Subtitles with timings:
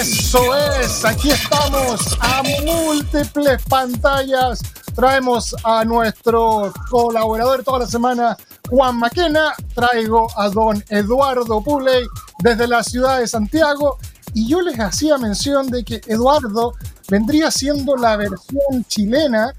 [0.00, 4.60] Eso es, aquí estamos a múltiples pantallas.
[4.94, 8.36] Traemos a nuestro colaborador toda la semana,
[8.68, 9.52] Juan Maquena.
[9.74, 12.04] Traigo a don Eduardo Puley
[12.42, 13.98] desde la ciudad de Santiago.
[14.32, 16.72] Y yo les hacía mención de que Eduardo
[17.08, 19.54] vendría siendo la versión chilena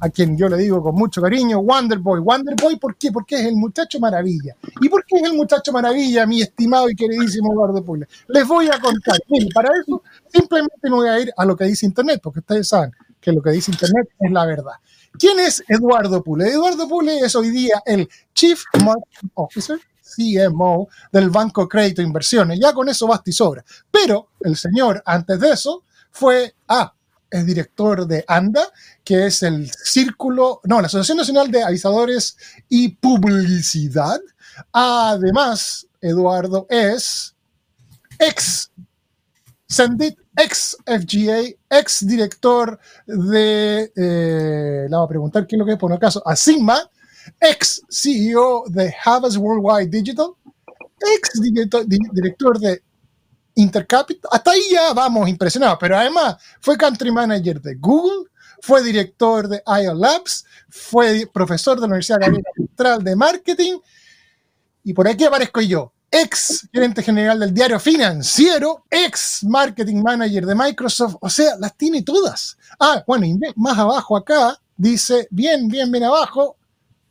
[0.00, 2.20] a quien yo le digo con mucho cariño, Wonderboy.
[2.20, 3.10] Wonderboy, ¿por qué?
[3.12, 4.56] Porque es el muchacho maravilla.
[4.80, 8.06] ¿Y por qué es el muchacho maravilla, mi estimado y queridísimo Eduardo Pule?
[8.28, 9.18] Les voy a contar.
[9.54, 10.02] para eso
[10.32, 13.42] simplemente me voy a ir a lo que dice Internet, porque ustedes saben que lo
[13.42, 14.74] que dice Internet es la verdad.
[15.18, 16.48] ¿Quién es Eduardo Pule?
[16.48, 22.58] Eduardo Pule es hoy día el Chief Marketing Officer, CMO del Banco Crédito e Inversiones.
[22.60, 23.64] Ya con eso basta y sobra.
[23.90, 26.92] Pero el señor, antes de eso, fue, ah,
[27.30, 28.62] es director de ANDA,
[29.10, 32.36] que es el Círculo, no, la Asociación Nacional de Avisadores
[32.68, 34.20] y Publicidad.
[34.70, 37.34] Además, Eduardo es
[38.20, 38.70] ex
[39.66, 45.78] Sendit, ex FGA, ex director de, eh, voy a preguntar qué es lo que es,
[45.78, 46.88] por acaso, Asigma,
[47.40, 50.34] ex CEO de Havas Worldwide Digital,
[51.16, 52.80] ex director, director de
[53.56, 58.30] Intercapital, hasta ahí ya vamos impresionados, pero además fue country manager de Google,
[58.60, 62.20] fue director de IO Labs, fue profesor de la Universidad
[62.54, 63.78] Central de Marketing,
[64.84, 70.54] y por aquí aparezco yo, ex gerente general del diario financiero, ex marketing manager de
[70.54, 72.56] Microsoft, o sea, las tiene todas.
[72.78, 76.56] Ah, bueno, y más abajo acá dice, bien, bien, bien abajo,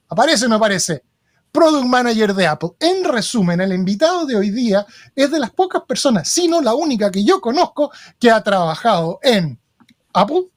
[0.10, 1.04] ¿aparece o no aparece?
[1.52, 2.70] Product Manager de Apple.
[2.80, 4.86] En resumen, el invitado de hoy día
[5.16, 9.20] es de las pocas personas, si no la única que yo conozco, que ha trabajado
[9.24, 9.60] en
[10.14, 10.48] Apple,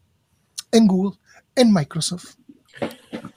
[0.73, 1.19] en Google,
[1.55, 2.35] en Microsoft.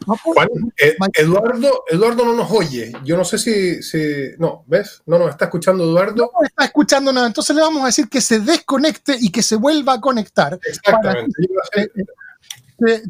[0.05, 0.47] Juan,
[0.77, 2.93] eh, Eduardo, Eduardo no nos oye.
[3.03, 5.01] Yo no sé si, si, No, ¿ves?
[5.05, 6.31] No nos está escuchando Eduardo.
[6.33, 7.27] No está escuchando nada.
[7.27, 10.59] Entonces le vamos a decir que se desconecte y que se vuelva a conectar.
[10.63, 11.33] Exactamente.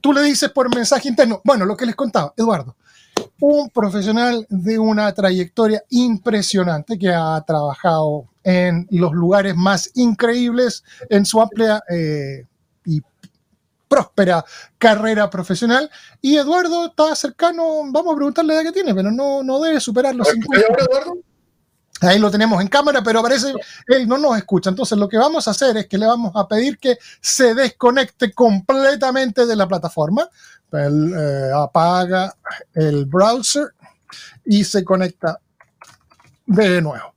[0.01, 1.41] tú le dices por mensaje interno.
[1.43, 2.75] Bueno, lo que les contaba, Eduardo
[3.39, 11.25] un profesional de una trayectoria impresionante que ha trabajado en los lugares más increíbles en
[11.25, 12.45] su amplia eh,
[12.85, 13.01] y
[13.87, 14.43] próspera
[14.77, 15.89] carrera profesional.
[16.21, 19.79] Y Eduardo está cercano, vamos a preguntarle la edad que tiene, pero no, no debe
[19.79, 20.67] superar los 50.
[20.83, 21.17] Eduardo?
[22.01, 23.53] Ahí lo tenemos en cámara, pero parece
[23.87, 24.69] él no nos escucha.
[24.69, 28.33] Entonces lo que vamos a hacer es que le vamos a pedir que se desconecte
[28.33, 30.27] completamente de la plataforma.
[30.73, 32.35] Él eh, apaga
[32.73, 33.73] el browser
[34.43, 35.39] y se conecta
[36.45, 37.14] de nuevo.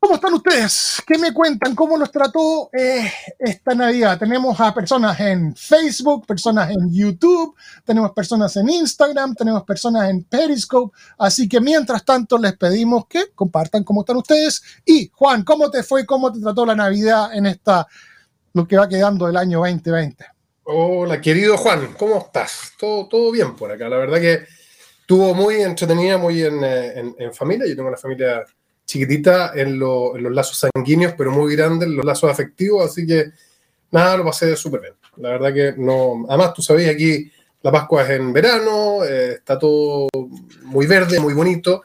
[0.00, 1.02] ¿Cómo están ustedes?
[1.04, 1.74] ¿Qué me cuentan?
[1.74, 4.16] ¿Cómo los trató eh, esta Navidad?
[4.16, 10.22] Tenemos a personas en Facebook, personas en YouTube, tenemos personas en Instagram, tenemos personas en
[10.22, 10.96] Periscope.
[11.18, 14.62] Así que mientras tanto les pedimos que compartan cómo están ustedes.
[14.84, 16.06] Y Juan, ¿cómo te fue?
[16.06, 17.84] ¿Cómo te trató la Navidad en esta,
[18.52, 20.24] lo que va quedando del año 2020?
[20.62, 22.72] Hola, querido Juan, ¿cómo estás?
[22.78, 23.88] Todo, todo bien por acá.
[23.88, 24.44] La verdad que
[25.00, 27.66] estuvo muy entretenida, muy en, eh, en familia.
[27.66, 28.44] Yo tengo una familia
[28.88, 33.26] chiquitita en, los lazos sanguíneos, pero muy grande en los lazos afectivos, así que
[33.90, 34.94] nada, lo pasé súper bien.
[35.18, 39.58] La verdad que no, además tú sabes, aquí la Pascua es en verano, eh, está
[39.58, 40.08] todo
[40.62, 41.82] muy verde, muy bonito,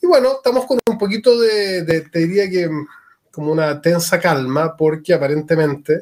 [0.00, 2.68] y bueno, estamos con un poquito de, te diría que
[3.30, 6.00] como una tensa calma, porque aparentemente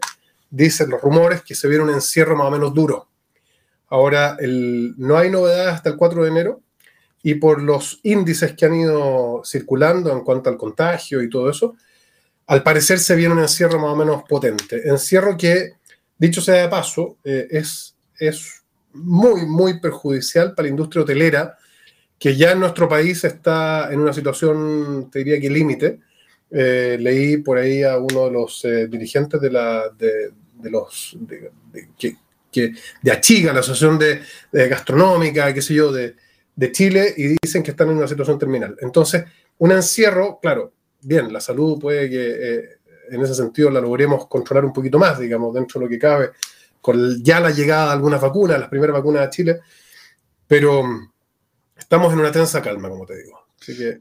[0.48, 3.08] dicen los rumores que se viene un encierro más o menos duro.
[3.88, 6.60] Ahora, el, no hay novedades hasta el 4 de enero,
[7.22, 11.76] y por los índices que han ido circulando en cuanto al contagio y todo eso,
[12.46, 14.88] al parecer se viene un encierro más o menos potente.
[14.88, 15.74] Encierro que,
[16.18, 18.62] dicho sea de paso, eh, es, es
[18.92, 21.56] muy, muy perjudicial para la industria hotelera,
[22.18, 26.00] que ya en nuestro país está en una situación, te diría que límite.
[26.50, 30.32] Eh, leí por ahí a uno de los eh, dirigentes de, la, de,
[30.68, 31.16] los
[31.96, 32.16] que,
[32.50, 34.20] que, de Achiga, la Asociación de,
[34.50, 36.16] de Gastronómica, qué sé yo, de,
[36.60, 38.76] de Chile y dicen que están en una situación terminal.
[38.82, 39.24] Entonces,
[39.56, 42.68] un encierro, claro, bien, la salud puede que eh,
[43.08, 46.32] en ese sentido la logremos controlar un poquito más, digamos, dentro de lo que cabe,
[46.82, 49.60] con ya la llegada de algunas vacunas, las primeras vacunas de Chile,
[50.46, 50.82] pero
[51.78, 53.40] estamos en una tensa calma, como te digo.
[53.58, 54.00] Así que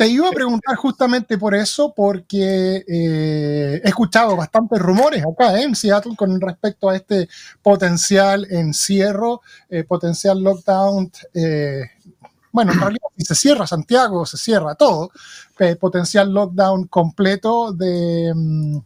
[0.00, 5.64] te iba a preguntar justamente por eso, porque eh, he escuchado bastantes rumores acá ¿eh?
[5.64, 7.28] en Seattle con respecto a este
[7.60, 11.12] potencial encierro, eh, potencial lockdown.
[12.50, 15.10] bueno, en realidad si se cierra Santiago, se cierra todo,
[15.78, 18.32] potencial lockdown completo de...
[18.34, 18.78] Mm,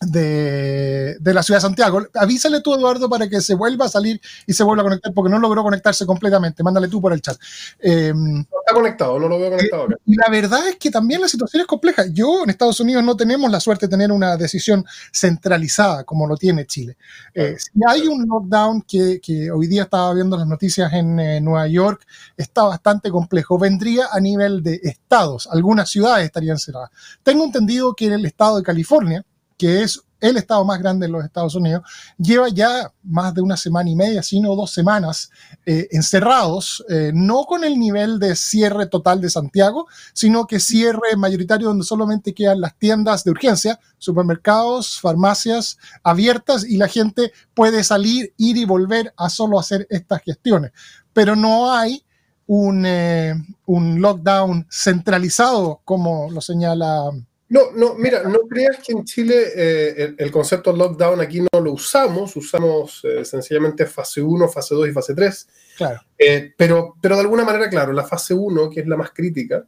[0.00, 2.06] de, la ciudad de Santiago.
[2.14, 5.30] Avísale tú, Eduardo, para que se vuelva a salir y se vuelva a conectar, porque
[5.30, 6.62] no logró conectarse completamente.
[6.62, 7.36] Mándale tú por el chat.
[7.78, 9.88] Em, no está conectado, no lo veo conectado.
[10.04, 12.04] y la verdad es que también la situación es compleja.
[12.12, 16.36] Yo en Estados Unidos no tenemos la suerte de tener una decisión centralizada como lo
[16.36, 16.96] tiene Chile.
[17.34, 19.20] Eh, si hay un lockdown que,
[19.50, 22.06] hoy día estaba viendo las noticias en eh, Nueva York,
[22.36, 23.58] está bastante complejo.
[23.58, 25.48] Vendría a nivel de estados.
[25.50, 26.90] Algunas ciudades estarían cerradas.
[27.22, 29.24] Tengo entendido que en el estado de California,
[29.56, 31.82] que es el estado más grande en los Estados Unidos,
[32.18, 35.30] lleva ya más de una semana y media, sino dos semanas
[35.66, 41.16] eh, encerrados, eh, no con el nivel de cierre total de Santiago, sino que cierre
[41.16, 47.84] mayoritario donde solamente quedan las tiendas de urgencia, supermercados, farmacias abiertas y la gente puede
[47.84, 50.72] salir, ir y volver a solo hacer estas gestiones.
[51.12, 52.04] Pero no hay
[52.46, 53.34] un, eh,
[53.66, 57.10] un lockdown centralizado como lo señala
[57.48, 61.72] no, no, mira, no creas que en Chile eh, el, concepto lockdown aquí no lo
[61.72, 65.48] usamos, usamos eh, sencillamente fase 1, fase 2 y fase 3.
[65.76, 66.00] Claro.
[66.18, 69.64] Eh, pero, pero de alguna manera, claro, la fase 1, que es la más crítica,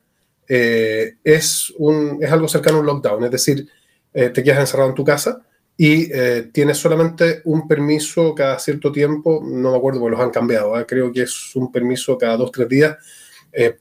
[0.50, 3.68] es, un, es algo cercano a un lockdown, es decir,
[4.10, 5.42] te quedas encerrado en tu casa
[5.76, 6.08] y
[6.52, 11.12] tienes solamente un permiso cada cierto tiempo, no me acuerdo porque los han cambiado, creo
[11.12, 12.96] que es un permiso cada dos, tres días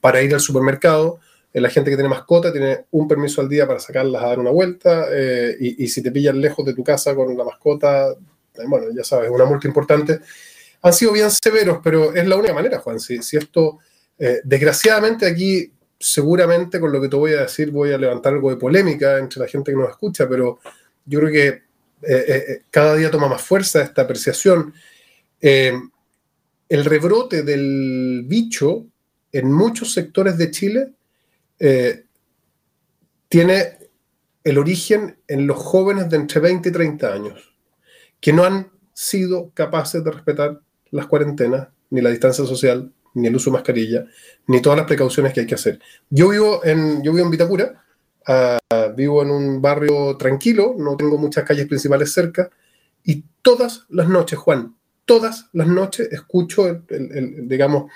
[0.02, 3.66] para ir al supermercado eh, la gente que tiene mascota tiene un permiso al día
[3.66, 7.16] para sacarlas a dar una vuelta eh, y, si te pillan lejos de tu casa
[7.16, 10.20] con la mascota, eh, bueno, ya sabes, una multa importante.
[10.82, 13.00] Han sido bien severos, pero es la única manera, Juan.
[13.00, 13.80] Si, si esto,
[14.44, 18.58] desgraciadamente aquí, seguramente con lo que te voy a decir voy a levantar algo de
[18.58, 20.60] polémica entre la gente que nos escucha, pero
[21.06, 21.62] yo creo que
[22.70, 24.74] cada día toma más fuerza esta apreciación.
[25.42, 28.86] el rebrote del bicho
[29.32, 30.94] en muchos sectores de Chile
[31.60, 32.06] eh,
[33.30, 33.78] tiene
[34.44, 37.56] el origen en los jóvenes de entre 20 y 30 años,
[38.22, 40.62] que no han sido capaces de respetar
[40.92, 44.06] las cuarentenas, ni la distancia social, ni el uso de mascarilla,
[44.48, 45.80] ni todas las precauciones que hay que hacer.
[46.10, 47.84] Yo vivo en, yo vivo en Vitacura,
[48.28, 48.60] ah,
[48.96, 52.50] vivo en un barrio tranquilo, no tengo muchas calles principales cerca,
[53.04, 54.76] y todas las noches, Juan,
[55.06, 57.92] todas las noches escucho, digamos,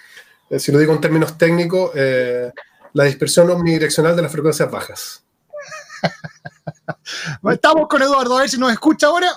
[0.50, 2.52] eh, si lo digo en términos técnicos, eh,
[2.94, 5.24] la dispersión omnidireccional de las frecuencias bajas.
[7.52, 9.30] Estamos con Eduardo, a ver si nos escucha ahora.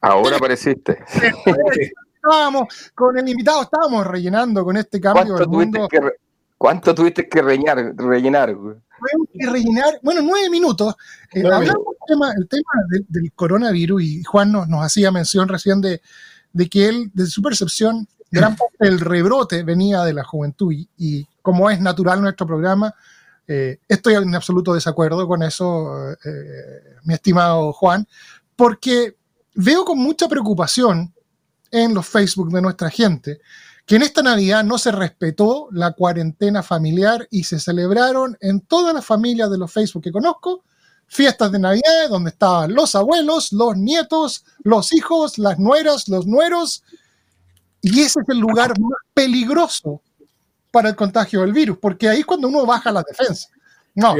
[0.00, 0.98] Ahora apareciste.
[2.14, 5.88] Estábamos con el invitado, estábamos rellenando con este cambio del mundo.
[6.56, 7.94] ¿Cuánto tuviste que rellenar?
[7.96, 8.56] rellenar
[9.32, 10.94] que rellenar, bueno, nueve minutos.
[11.32, 12.70] Eh, hablamos del tema, el tema
[13.08, 16.00] del, coronavirus y Juan nos, nos hacía mención recién de,
[16.52, 21.26] de, que él, de su percepción, gran parte del rebrote venía de la juventud y
[21.42, 22.94] como es natural nuestro programa.
[23.46, 28.06] Eh, estoy en absoluto desacuerdo con eso, eh, mi estimado Juan,
[28.56, 29.16] porque
[29.54, 31.14] veo con mucha preocupación
[31.70, 33.40] en los Facebook de nuestra gente
[33.88, 38.94] que en esta Navidad no se respetó la cuarentena familiar y se celebraron en todas
[38.94, 40.62] las familias de los Facebook que conozco
[41.06, 46.84] fiestas de Navidad donde estaban los abuelos, los nietos, los hijos, las nueras, los nueros.
[47.80, 50.02] Y ese es el lugar más peligroso
[50.70, 53.48] para el contagio del virus, porque ahí es cuando uno baja la defensa.
[53.94, 54.16] No,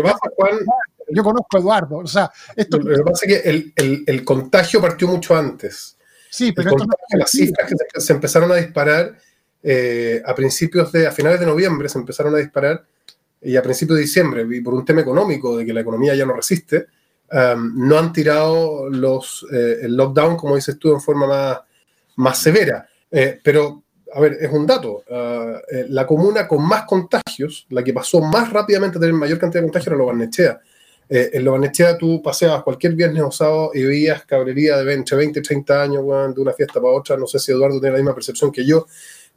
[1.10, 2.78] yo conozco a Eduardo, o sea, esto...
[2.78, 5.96] Lo que pasa es que el, el, contagio partió mucho antes.
[6.30, 6.86] Sí, pero esto
[7.16, 9.16] las cifras que se, empezaron a disparar
[9.62, 12.84] eh, a principios de, a finales de noviembre se empezaron a disparar
[13.40, 16.26] y a principios de diciembre, y por un tema económico, de que la economía ya
[16.26, 16.86] no resiste,
[17.30, 21.58] um, no han tirado los, eh, el lockdown, como dices tú, en forma más,
[22.16, 22.88] más severa.
[23.10, 25.04] Eh, pero a ver, es un dato.
[25.10, 29.38] Ah, eh, la comuna con más contagios, la que pasó más rápidamente a tener mayor
[29.38, 30.60] cantidad de contagios, era Lobarnechea.
[31.10, 35.38] Eh, en Lobarnechea tú paseabas cualquier viernes o sábado y veías cabrería de entre 20
[35.38, 37.16] y 30 años, de una fiesta para otra.
[37.16, 38.86] No sé si Eduardo tiene la misma percepción que yo,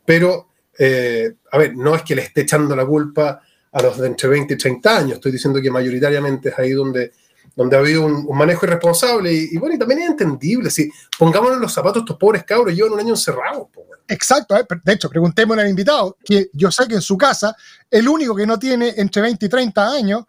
[0.06, 0.48] pero,
[0.78, 4.30] eh, a ver, no es que le esté echando la culpa a los de entre
[4.30, 5.14] 20 y 30 años.
[5.14, 7.12] Estoy diciendo que mayoritariamente es ahí donde
[7.56, 10.70] donde ha habido un, manejo irresponsable y, bueno, y también es entendible.
[10.70, 13.68] Si pongámonos en los zapatos estos pobres cabros, llevan un año encerrados.
[14.08, 17.56] Exacto, eh, de hecho, preguntémosle al invitado, que yo sé que en su casa
[17.90, 20.26] el único que no tiene entre 20 y 30 años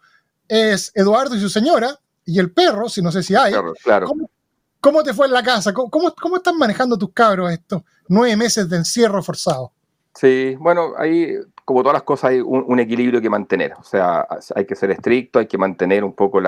[0.47, 3.53] es Eduardo y su señora y el perro, si no sé si hay.
[3.83, 4.07] Claro,
[4.79, 5.73] ¿Cómo, te fue en la casa?
[5.73, 9.71] ¿Cómo, cómo, están manejando tus cabros estos nueve meses de encierro forzado?
[10.13, 13.73] Sí, bueno, ahí como todas las cosas, hay un, equilibrio que mantener.
[13.79, 16.41] O sea, hay que ser estricto, hay que mantener un poco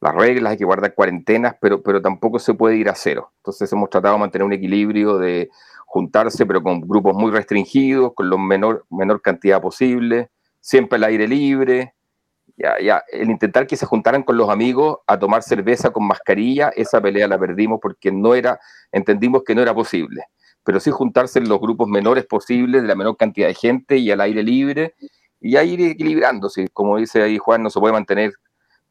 [0.00, 3.32] las reglas, hay que guardar cuarentenas, pero, pero tampoco se puede ir a cero.
[3.38, 5.50] Entonces hemos tratado de mantener un equilibrio de
[5.86, 10.30] juntarse, pero con grupos muy restringidos, con la menor, menor cantidad posible,
[10.60, 11.94] siempre al aire libre.
[12.56, 16.70] Ya, ya, el intentar que se juntaran con los amigos a tomar cerveza con mascarilla,
[16.70, 18.60] esa pelea la perdimos porque no era,
[18.92, 20.24] entendimos que no era posible
[20.64, 24.10] pero sí juntarse en los grupos menores posibles, de la menor cantidad de gente y
[24.10, 24.94] al aire libre,
[25.40, 26.68] y ahí ir equilibrándose.
[26.68, 28.32] Como dice ahí Juan, no se puede mantener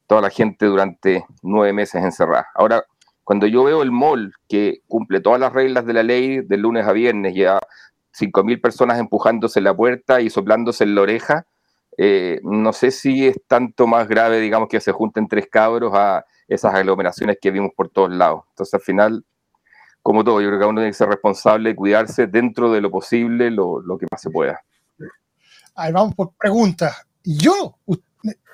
[0.10, 2.48] toda la gente durante nueve meses encerrada.
[2.56, 2.84] Ahora,
[3.24, 6.88] cuando yo veo el mall que cumple todas las reglas de la ley de lunes
[6.88, 7.60] a viernes, ya
[8.20, 11.46] 5.000 personas empujándose en la puerta y soplándose en la oreja,
[11.96, 16.26] eh, no sé si es tanto más grave, digamos, que se junten tres cabros a
[16.48, 18.46] esas aglomeraciones que vimos por todos lados.
[18.50, 19.24] Entonces, al final,
[20.02, 23.52] como todo, yo creo que uno tiene que ser responsable cuidarse dentro de lo posible,
[23.52, 24.60] lo, que más se pueda.
[25.76, 27.06] Ahí vamos por preguntas.
[27.24, 27.76] Yo,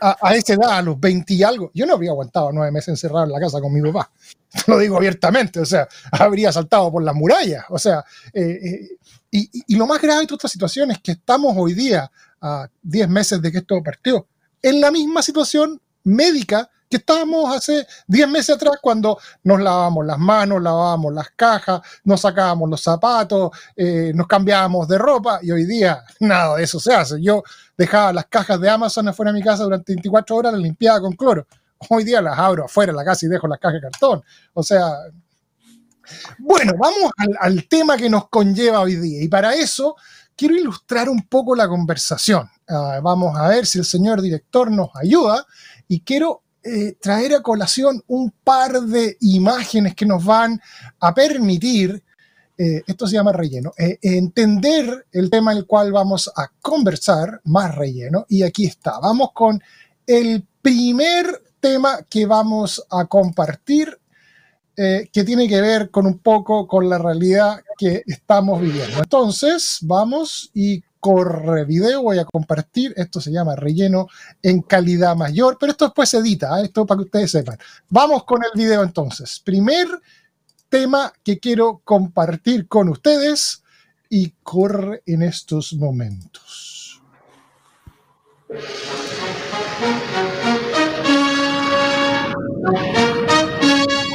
[0.02, 2.90] a, a, esa edad, a los 20 y algo, yo no habría aguantado nueve meses
[2.90, 4.12] encerrado en la casa con mi papá.
[4.68, 7.66] Lo digo abiertamente, o sea, habría saltado por las murallas.
[7.70, 8.04] O sea,
[8.34, 8.90] eh, eh,
[9.32, 12.10] y, lo más grave de esta situación es que estamos hoy día,
[12.42, 14.28] a 10 meses de que esto partió,
[14.62, 20.18] en la misma situación médica que estábamos hace 10 meses atrás cuando nos lavábamos las
[20.18, 25.66] manos, lavábamos las cajas, nos sacábamos los zapatos, eh, nos cambiábamos de ropa y hoy
[25.66, 27.22] día nada de eso se hace.
[27.22, 27.44] Yo
[27.78, 31.12] dejaba las cajas de Amazon afuera de mi casa durante 24 horas, las limpiaba con
[31.14, 31.46] cloro.
[31.90, 34.24] Hoy día las abro afuera de la casa y dejo las cajas de cartón.
[34.54, 34.94] O sea,
[36.38, 39.98] bueno, vamos al, tema que nos conlleva hoy día y para eso
[40.34, 42.50] quiero ilustrar un poco la conversación.
[42.70, 45.46] Ah, vamos a ver si el señor director nos ayuda
[45.90, 50.60] y quiero eh, traer a colación un par de imágenes que nos van
[51.00, 52.04] a permitir,
[52.58, 57.76] eh, esto se llama relleno, eh, entender el tema el cual vamos a conversar, más
[57.76, 59.62] relleno, y aquí está, vamos con
[60.08, 64.00] el primer tema que vamos a compartir
[64.78, 68.98] que tiene que ver con un poco con la realidad que estamos viviendo.
[68.98, 74.08] Entonces, vamos y corre video, voy a compartir, esto se llama relleno
[74.42, 76.66] en calidad mayor, pero esto después se edita, ¿eh?
[76.66, 77.60] esto para que ustedes sepan.
[77.90, 79.40] Vamos con el video entonces.
[79.40, 79.88] Primer
[80.68, 83.62] tema que quiero compartir con ustedes
[84.10, 87.04] y corre en estos momentos.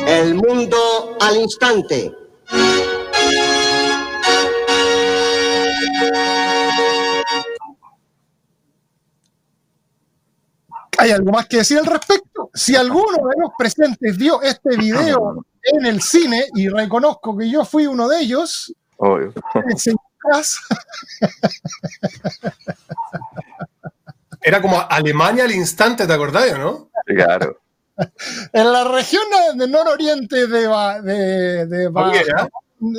[0.08, 2.12] El mundo al instante.
[10.98, 12.50] ¿Hay algo más que decir al respecto?
[12.54, 17.64] Si alguno de los presentes vio este video en el cine, y reconozco que yo
[17.64, 18.74] fui uno de ellos,
[24.42, 26.90] Era como Alemania al instante, ¿te acordás, no?
[27.06, 27.60] Claro.
[28.52, 29.22] En la región
[29.56, 30.68] del nororiente de,
[31.02, 31.90] de, de,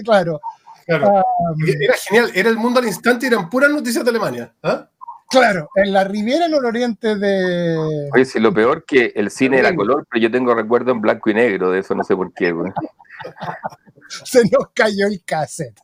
[0.04, 0.40] claro.
[0.86, 1.18] claro.
[1.18, 1.24] Ah,
[1.66, 4.54] era genial, era el mundo al instante y eran puras noticias de Alemania.
[4.62, 4.88] ¿ah?
[5.32, 8.10] Claro, en la Riviera nororiente de.
[8.14, 11.30] Oye, si lo peor que el cine era color, pero yo tengo recuerdo en blanco
[11.30, 12.54] y negro de eso, no sé por qué,
[14.26, 15.80] Se nos cayó el cassette.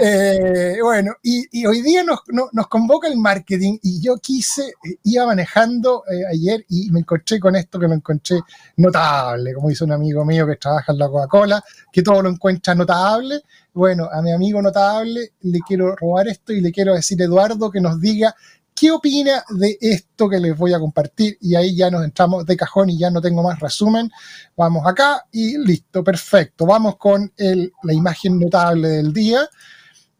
[0.00, 2.20] Eh, bueno, y, hoy día nos,
[2.68, 7.54] convoca el marketing y yo quise, eh, iba manejando eh, ayer y me encontré con
[7.54, 8.40] esto que lo encontré
[8.78, 11.62] notable, como dice un amigo mío que trabaja en la Coca-Cola,
[11.92, 13.42] que todo lo encuentra notable.
[13.74, 17.80] Bueno, a mi amigo notable le quiero robar esto y le quiero decir, Eduardo, que
[17.80, 18.34] nos diga
[18.76, 21.38] ¿Qué opina de esto que les voy a compartir?
[21.40, 24.10] Y ahí ya nos entramos de cajón y ya no tengo más resumen.
[24.54, 26.66] Vamos acá y listo, perfecto.
[26.66, 29.48] Vamos con la imagen notable del día.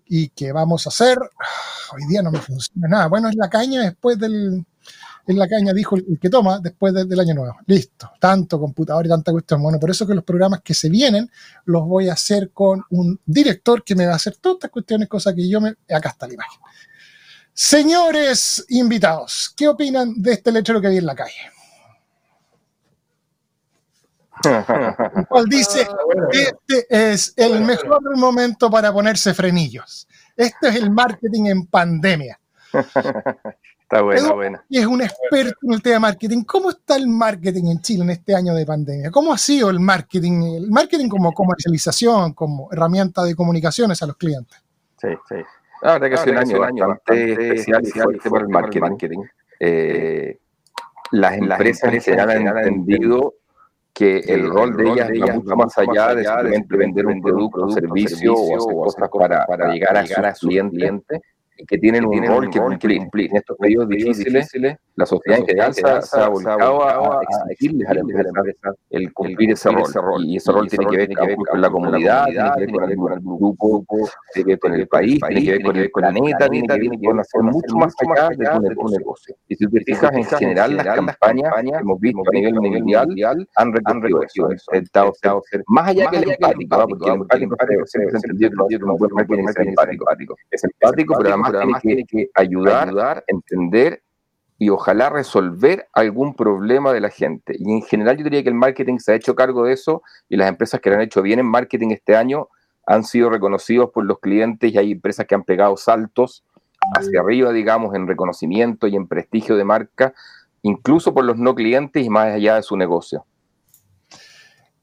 [0.07, 1.19] ¿Y qué vamos a hacer?
[1.19, 3.09] Ah, hoy día no me funciona nada.
[3.09, 4.65] Bueno, es la caña después del...
[5.27, 7.57] Es la caña, dijo el, que toma, después del año nuevo.
[7.67, 8.13] Listo.
[8.19, 9.61] Tanto computador y tanta cuestión.
[9.61, 11.31] Bueno, por eso que los programas que se vienen
[11.67, 15.09] los voy a hacer con un director que me va a hacer todas estas cuestiones,
[15.09, 15.75] cosas que yo me...
[15.91, 16.61] Acá está la imagen.
[17.59, 21.33] Señores invitados, ¿qué opinan de este lechero que vi en la calle?
[25.31, 25.89] cual dice,
[26.33, 30.07] este es el mejor momento para ponerse frenillos.
[30.37, 32.39] Este es el marketing en pandemia.
[32.75, 34.61] Está bueno, bueno.
[34.69, 36.45] Y es un experto en el tema de marketing.
[36.45, 39.11] ¿Cómo está el marketing en Chile en este año de pandemia?
[39.11, 40.57] ¿Cómo ha sido el marketing?
[40.57, 44.63] El marketing como comercialización, como herramienta de comunicaciones a los clientes.
[45.01, 45.37] Sí, sí.
[45.83, 49.21] La verdad que ha sido un año, bastante especial y fuerte para el marketing.
[49.61, 50.39] Eh,
[51.13, 53.35] las empresas en general han entendido
[53.93, 57.73] que el rol de ellas va mucho más allá de simplemente vender un producto, un
[57.73, 61.21] servicio o hacer cosas para, para llegar a su cliente.
[61.57, 63.31] Y que tienen un rol que cumplir.
[63.31, 64.51] En estos periodos difíciles,
[64.95, 67.21] la sociedad en general se ha volcado a
[67.51, 68.31] exigirles a la empresa
[68.91, 70.25] el cumplir ese rol.
[70.25, 73.85] Y ese rol tiene que ver con la comunidad, tiene que ver con algún grupo,
[74.33, 76.99] tiene que ver con el país, tiene que ver con el planeta, tiene que ver
[77.05, 79.35] con hacer mucho más allá de un negocio.
[79.49, 83.73] Y si te fijas, en general, las campañas que hemos visto a nivel mundial han
[83.73, 84.73] reconocido eso,
[85.69, 89.69] más allá que el empático, porque el empático siempre se entendió que no puede ser
[89.69, 90.37] empático.
[90.51, 94.03] Es empático, pero además además tiene que, ayudar, a entender
[94.59, 97.57] y ojalá resolver algún problema de la gente.
[97.59, 100.37] Y en general yo diría que el marketing se ha hecho cargo de eso y
[100.37, 102.49] las empresas que lo han hecho bien en marketing este año
[102.87, 106.45] han sido reconocidos por los clientes y hay empresas que han pegado saltos
[106.97, 110.15] hacia arriba, digamos, en reconocimiento y en prestigio de marca,
[110.63, 113.25] incluso por los no clientes y más allá de su negocio.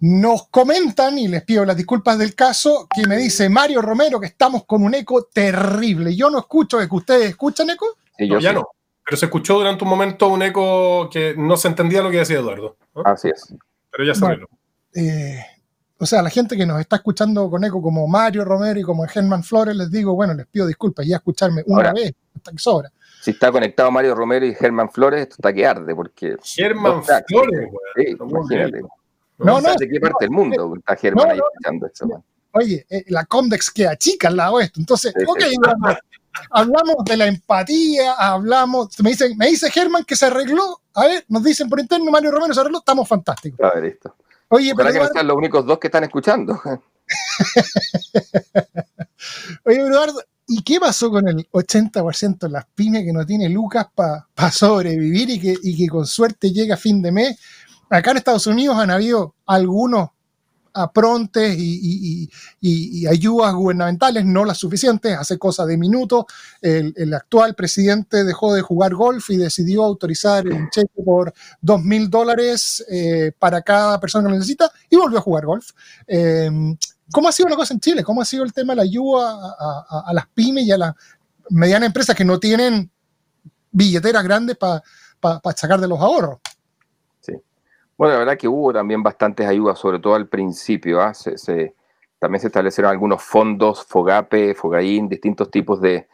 [0.06, 4.26] Nos comentan, y les pido las disculpas del caso, que me dice Mario Romero que
[4.26, 6.14] estamos con un eco terrible.
[6.14, 7.86] Yo no escucho, ¿es que ustedes escuchan eco?
[8.18, 8.68] Sí, yo ya no.
[9.06, 12.40] Pero se escuchó durante un momento un eco que no se entendía lo que decía
[12.40, 12.76] Eduardo.
[13.06, 13.56] Así es.
[13.92, 14.46] Pero ya se bueno,
[14.94, 15.40] eh,
[15.98, 19.08] o sea, la gente que nos está escuchando con eco, como Mario Romero y como
[19.08, 22.92] Germán Flores, les digo, bueno, les pido disculpas, ya escucharme una vez, hasta que sobra.
[23.22, 26.36] Si está conectado Mario Romero y Germán Flores, esto está que arde, porque.
[26.44, 28.82] Germán Flores, sí, imagínate.
[29.38, 29.74] No, no.
[29.76, 32.24] ¿De qué parte del mundo está Germán ahí escuchando esto?
[32.52, 34.80] Oye, eh, la Condex queda chica al lado de esto.
[34.80, 35.44] Entonces, ok,
[36.52, 39.00] hablamos, de la empatía, hablamos.
[39.00, 40.82] Me, dicen, me dice Germán que se arregló.
[40.94, 43.60] A ver, nos dicen por interno, Mario Romero se arregló, estamos fantásticos.
[43.66, 44.16] A ver, esto.
[44.50, 44.92] Oye, pero.
[44.92, 46.62] que no sean los únicos dos que están escuchando.
[49.66, 53.88] Oye, Eduardo, ¿y qué pasó con el 80% de las pymes que no tiene Lucas
[53.96, 57.40] para sobrevivir y que, y que con suerte llega a fin de mes?
[57.94, 60.10] Acá en Estados Unidos han habido algunos
[60.74, 62.28] aprontes y,
[63.08, 66.26] ayudas gubernamentales, no las suficientes, hace cosa de minutos.
[66.60, 72.10] El, actual presidente dejó de jugar golf y decidió autorizar un cheque por dos mil
[72.10, 75.70] dólares eh, para cada persona que lo necesita y volvió a jugar golf.
[76.08, 76.76] Em,
[77.12, 78.04] ¿Cómo ha sido la cosa en Chile?
[78.04, 80.94] ¿Cómo ha sido el tema de la ayuda a, a las pymes y a las
[81.52, 82.90] medianas empresas que no tienen
[83.72, 84.82] billeteras grandes para
[85.56, 86.40] sacar de los ahorros?
[87.98, 91.00] Bueno, la verdad que hubo también bastantes ayudas, sobre todo al principio.
[91.00, 91.14] ¿ah?
[91.14, 91.76] Se,
[92.20, 96.08] también se establecieron algunos fondos, FOGAPE, FOGAIN, distintos tipos de,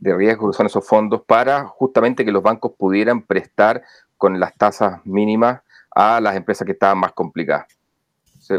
[0.00, 3.82] riesgos que son esos fondos para justamente que los bancos pudieran prestar
[4.16, 5.62] con las tasas mínimas
[5.94, 7.66] a las empresas que estaban más complicadas.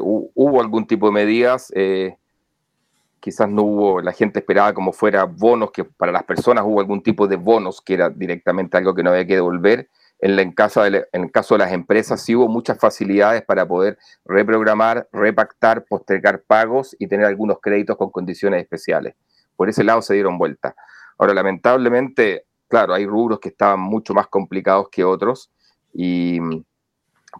[0.01, 2.17] hubo algún tipo de medidas, eh,
[3.19, 7.01] quizás no hubo, la gente esperaba como fuera bonos, que para las personas hubo algún
[7.01, 10.81] tipo de bonos que era directamente algo que no había que devolver en, el caso
[10.83, 15.85] de, en el caso de las empresas sí hubo muchas facilidades para poder reprogramar, repactar,
[15.85, 19.15] postergar pagos y tener algunos créditos con condiciones especiales.
[19.55, 20.75] Por ese lado se dieron vuelta.
[21.17, 25.51] Ahora, lamentablemente, claro, hay rubros que estaban mucho más complicados que otros
[25.93, 26.39] y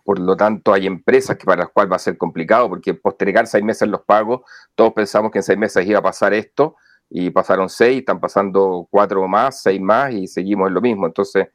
[0.04, 3.48] por lo tanto hay empresas que para las cuales va a ser complicado porque postergar
[3.48, 4.42] seis meses los pagos,
[4.76, 6.76] todos pensamos que en seis meses iba a pasar esto
[7.10, 11.06] y pasaron seis, están pasando cuatro más, seis más y seguimos en lo mismo.
[11.06, 11.48] Entonces,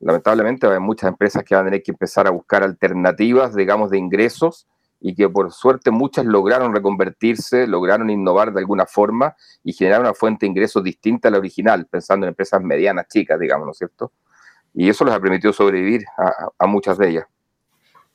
[0.00, 3.98] lamentablemente hay muchas empresas que van a tener que empezar a buscar alternativas, digamos, de
[3.98, 4.66] ingresos
[5.00, 9.34] y que por suerte muchas lograron reconvertirse, lograron innovar de alguna forma
[9.64, 13.38] y generar una fuente de ingresos distinta a la original, pensando en empresas medianas, chicas,
[13.38, 14.12] digamos, ¿no es cierto?
[14.74, 16.04] Y eso les ha permitido sobrevivir
[16.58, 17.24] a, muchas de ellas.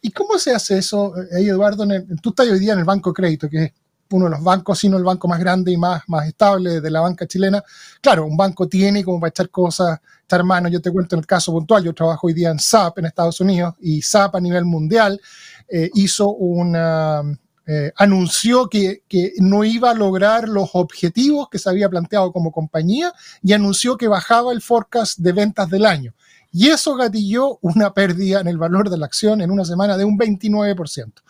[0.01, 1.85] ¿Y cómo se hace eso, Eduardo?
[2.21, 3.73] tú estás hoy día en el Banco Crédito, que es
[4.11, 7.01] uno de los bancos, sino el banco más grande y más, más estable de la
[7.01, 7.63] banca chilena.
[8.01, 10.67] Claro, un banco tiene como para echar cosas, echar mano.
[10.69, 13.39] Yo te cuento en el caso puntual, yo trabajo hoy día en SAP en Estados
[13.39, 15.19] Unidos y SAP a nivel mundial
[15.67, 17.21] eh, hizo una...
[17.67, 22.51] Eh, anunció que, que, no iba a lograr los objetivos que se había planteado como
[22.51, 23.11] compañía
[23.41, 26.13] y anunció que bajaba el forecast de ventas del año.
[26.51, 30.05] Y eso gatilló una pérdida en el valor de la acción en una semana de
[30.05, 31.23] un 29%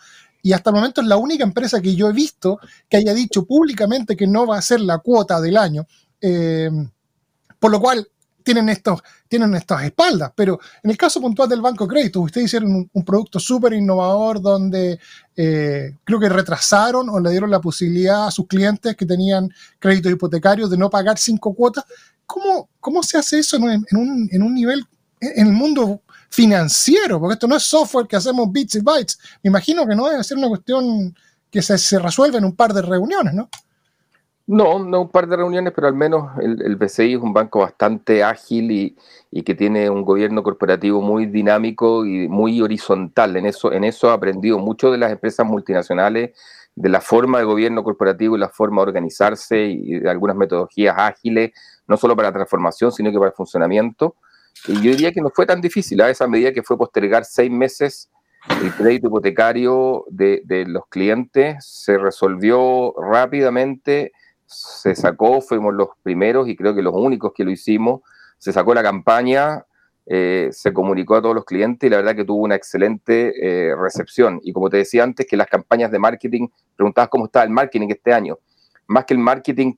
[0.46, 3.44] y hasta el momento es la única empresa que yo he visto que haya dicho
[3.44, 5.88] públicamente que no va a ser la cuota del año.
[6.20, 6.70] Eh,
[7.58, 8.08] por lo cual
[8.46, 10.30] tienen, estos, tienen estas espaldas.
[10.36, 15.00] Pero en el caso puntual del Banco Crédito, ustedes hicieron un, producto súper innovador donde
[15.36, 20.12] eh, creo que retrasaron o le dieron la posibilidad a sus clientes que tenían créditos
[20.12, 21.84] hipotecarios de no pagar cinco cuotas.
[22.24, 24.84] ¿Cómo, cómo se hace eso en un, en un nivel,
[25.20, 29.18] en el mundo financiero, porque esto no es software que hacemos bits y bytes.
[29.42, 31.16] Me imagino que no debe ser una cuestión
[31.50, 33.48] que se, resuelve en un par de reuniones, ¿no?
[34.48, 38.22] No, no un par de reuniones, pero al menos el, BCI es un banco bastante
[38.22, 43.36] ágil y, que tiene un gobierno corporativo muy dinámico y muy horizontal.
[43.36, 46.30] En eso, en eso ha aprendido mucho de las empresas multinacionales
[46.76, 50.94] de la forma de gobierno corporativo y la forma de organizarse y de algunas metodologías
[50.96, 51.50] ágiles,
[51.88, 54.14] no solo para la transformación, sino que para el funcionamiento.
[54.68, 57.50] Y yo diría que no fue tan difícil, a esa medida que fue postergar seis
[57.50, 58.10] meses
[58.62, 64.12] el crédito hipotecario de, de, los clientes, se resolvió rápidamente,
[64.46, 68.00] se sacó, fuimos los primeros y creo que los únicos que lo hicimos,
[68.38, 69.64] se sacó la campaña,
[70.06, 73.74] eh, se comunicó a todos los clientes y la verdad que tuvo una excelente eh,
[73.74, 74.40] recepción.
[74.42, 77.88] Y como te decía antes, que las campañas de marketing, preguntabas cómo está el marketing
[77.90, 78.38] este año.
[78.86, 79.74] Más que el marketing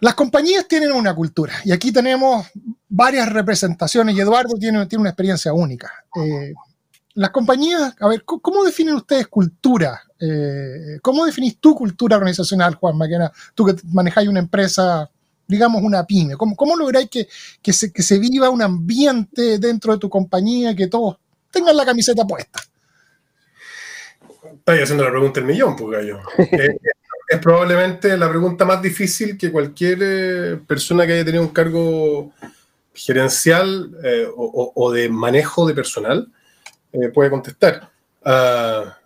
[0.00, 2.46] Las compañías tienen una cultura y aquí tenemos
[2.88, 5.92] varias representaciones y Eduardo tiene, tiene una experiencia única.
[6.16, 6.54] Eh,
[7.14, 10.02] las compañías, a ver, ¿cómo definen ustedes cultura?
[10.18, 13.30] Eh, ¿Cómo definís tu cultura organizacional, Juan Maquena?
[13.54, 15.10] Tú que manejáis una empresa,
[15.46, 17.28] digamos una pyme, ¿cómo, cómo lográis que,
[17.60, 21.18] que, se, que se viva un ambiente dentro de tu compañía, que todos
[21.50, 22.60] tengan la camiseta puesta?
[24.58, 26.20] Estás haciendo la pregunta del millón, pues gallo.
[26.38, 26.76] Eh,
[27.28, 32.30] es probablemente la pregunta más difícil que cualquier eh, persona que haya tenido un cargo
[32.92, 36.28] gerencial eh, o, de manejo de personal
[37.12, 37.90] puede contestar.
[38.24, 38.98] Ah,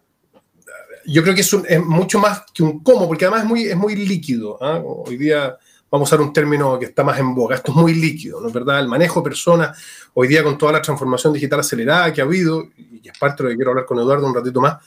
[1.06, 3.94] yo creo que es, mucho más que un cómo, porque además es muy, es muy
[3.94, 4.58] líquido.
[4.60, 4.82] ¿ah?
[4.84, 5.56] Hoy día
[5.90, 7.56] vamos a usar un término que está más en boga.
[7.56, 8.80] Esto es muy líquido, ¿no es verdad?
[8.80, 9.78] El manejo de personas,
[10.14, 13.44] hoy día con toda la transformación digital acelerada que ha habido, y es parte de
[13.44, 14.78] lo que quiero hablar con Eduardo un ratito más,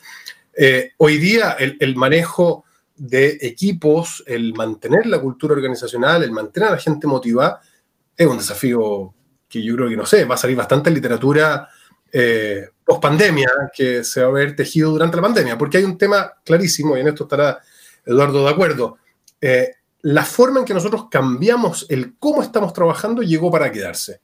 [0.56, 6.72] eh, hoy día el, manejo de equipos, el mantener la cultura organizacional, el mantener a
[6.74, 7.62] la gente motivada,
[8.18, 9.14] es un desafío
[9.48, 11.70] que yo creo que, no sé, va a salir bastante literatura
[12.12, 15.98] eh, post pandemia que se va a haber tejido durante la pandemia, porque hay un
[15.98, 17.60] tema clarísimo, y en esto estará
[18.06, 18.98] Eduardo de acuerdo.
[19.40, 24.22] Eh, la forma en que nosotros cambiamos el cómo estamos trabajando llegó para quedarse.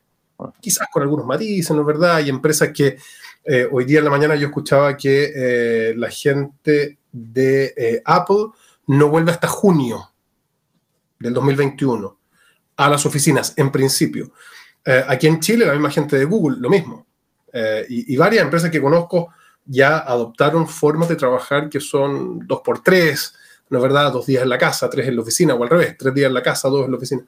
[0.59, 2.15] Quizás con algunos matices, ¿no es verdad?
[2.15, 2.97] Hay empresas que
[3.43, 8.47] eh, hoy día en la mañana yo escuchaba que eh, la gente de eh, Apple
[8.87, 10.11] no vuelve hasta junio
[11.19, 12.19] del 2021
[12.77, 14.33] a las oficinas, en principio.
[15.07, 17.04] aquí en Chile, la misma gente de Google, lo mismo.
[17.87, 19.29] Y, y, varias empresas que conozco
[19.65, 23.33] ya adoptaron formas de trabajar que son dos por tres,
[23.69, 24.11] ¿no es verdad?
[24.11, 26.33] Dos días en la casa, tres en la oficina, o al revés, tres días en
[26.33, 27.23] la casa, dos en la oficina.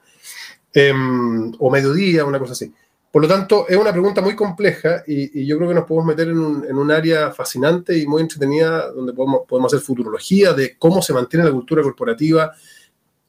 [0.73, 2.71] Em, o mediodía, una cosa así.
[3.11, 6.27] Por lo tanto, es una pregunta muy compleja y, yo creo que nos podemos meter
[6.27, 11.13] en un, área fascinante y muy entretenida donde podemos, podemos hacer futurología de cómo se
[11.13, 12.53] mantiene la cultura corporativa,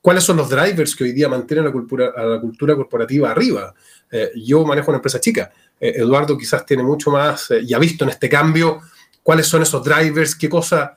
[0.08, 3.74] cuáles son los drivers que hoy día mantienen la cultura, a la cultura corporativa arriba.
[4.10, 5.52] Eh, yo manejo una empresa chica.
[5.78, 8.80] Eh, Eduardo quizás tiene mucho más eh, y ha visto en este cambio
[9.22, 10.96] cuáles son esos drivers, qué cosa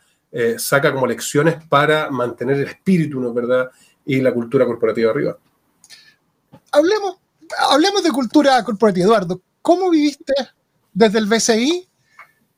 [0.56, 3.70] saca como lecciones para mantener el espíritu, ¿no es verdad?
[4.06, 5.38] Y la cultura corporativa arriba.
[6.72, 7.18] Hablemos
[7.70, 9.08] hablemos de cultura corporativa.
[9.08, 10.34] Eduardo, ¿cómo viviste
[10.94, 11.86] desde el BCI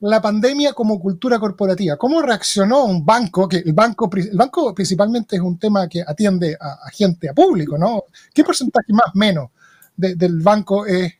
[0.00, 1.96] la pandemia como cultura corporativa?
[1.96, 3.48] ¿Cómo reaccionó un banco?
[3.48, 7.78] Que el banco, el banco principalmente es un tema que atiende a, gente, a público,
[7.78, 8.04] ¿no?
[8.32, 9.50] ¿Qué porcentaje más o menos
[9.96, 11.14] del banco es,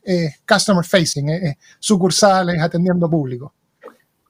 [0.46, 3.52] customer facing, es, sucursales, atendiendo público?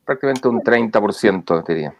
[0.04, 1.94] Prácticamente un 30%, diría.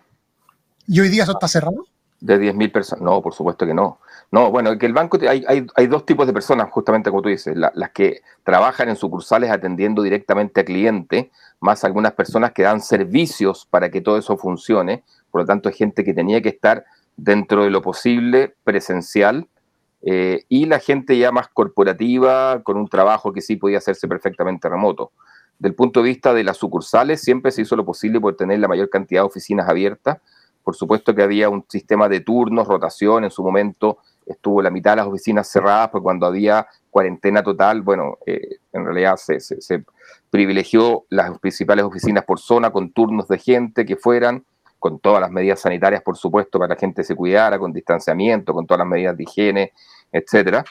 [0.87, 1.87] ¿Y hoy día eso está cerrado?
[2.21, 3.03] De 10.000 personas.
[3.03, 3.99] No, por supuesto que no.
[4.31, 7.57] No, bueno, que el banco, hay, hay, dos tipos de personas, justamente como tú dices,
[7.57, 13.67] las que trabajan en sucursales atendiendo directamente a cliente, más algunas personas que dan servicios
[13.71, 16.85] para que todo eso funcione, por lo tanto hay gente que tenía que estar
[17.17, 19.49] dentro de lo posible presencial,
[20.07, 24.69] eh, y la gente ya más corporativa, con un trabajo que sí podía hacerse perfectamente
[24.69, 25.13] remoto.
[25.59, 28.69] Del punto de vista de las sucursales, siempre se hizo lo posible por tener la
[28.69, 30.19] mayor cantidad de oficinas abiertas.
[30.63, 34.93] Por supuesto que había un sistema de turnos, rotación en su momento, estuvo la mitad
[34.93, 39.85] de las oficinas cerradas, porque cuando había cuarentena total, bueno, eh, en realidad se,
[40.31, 44.45] privilegió las principales oficinas por zona con turnos de gente que fueran,
[44.79, 48.53] con todas las medidas sanitarias, por supuesto, para que la gente se cuidara, con distanciamiento,
[48.53, 49.73] con todas las medidas de higiene,
[50.13, 50.65] etcétera.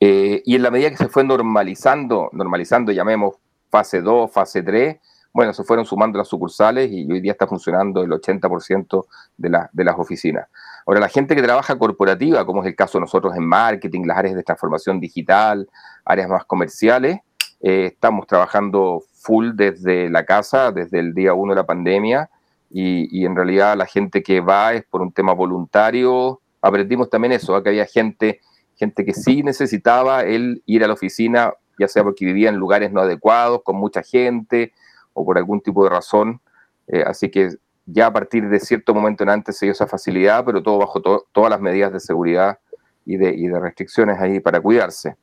[0.00, 3.36] Eh, y en la medida que se fue normalizando, normalizando, llamemos
[3.70, 4.96] fase 2, fase 3,
[5.32, 9.84] bueno, se fueron sumando las sucursales y hoy día está funcionando el 80% de, de
[9.84, 10.48] las oficinas.
[10.86, 14.18] Ahora, la gente que trabaja corporativa, como es el caso de nosotros en marketing, las
[14.18, 15.68] áreas de transformación digital,
[16.04, 17.18] áreas más comerciales,
[17.60, 22.28] eh, estamos trabajando full desde la casa, desde el día uno de la pandemia,
[22.74, 26.40] y, en realidad la gente que va es por un tema voluntario.
[26.62, 28.40] Aprendimos también eso, que había gente
[28.76, 32.90] gente que sí necesitaba el ir a la oficina, ya sea porque vivía en lugares
[32.90, 34.72] no adecuados, con mucha gente
[35.12, 36.40] o por algún tipo de razón.
[36.88, 37.50] Eh, así que
[37.86, 41.00] ya a partir de cierto momento en antes se dio esa facilidad, pero todo bajo
[41.00, 42.58] todas las medidas de seguridad
[43.04, 45.16] y de, restricciones ahí para cuidarse.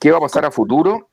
[0.00, 1.08] ¿Qué va a pasar a futuro?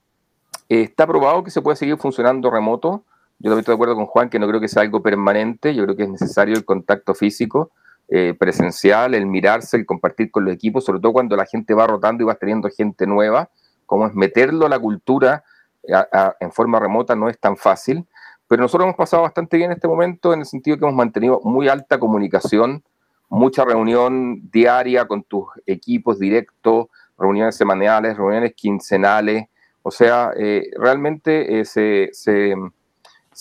[0.70, 3.04] Eh, está probado que se puede seguir funcionando remoto.
[3.40, 5.84] Yo también estoy de acuerdo con Juan que no creo que sea algo permanente, yo
[5.84, 7.72] creo que es necesario el contacto físico,
[8.10, 11.88] eh, presencial, el mirarse, el compartir con los equipos, sobre todo cuando la gente va
[11.88, 13.50] rotando y va teniendo gente nueva,
[13.86, 15.44] como es meterlo a la cultura
[15.84, 18.06] en forma remota no es tan fácil,
[18.48, 21.40] pero nosotros hemos pasado bastante bien en este momento en el sentido que hemos mantenido
[21.44, 22.84] muy alta comunicación,
[23.30, 26.88] mucha reunión diaria con tus equipos directos,
[27.18, 29.48] reuniones semanales, reuniones quincenales,
[29.84, 32.56] o sea, eh, realmente eh, se, se,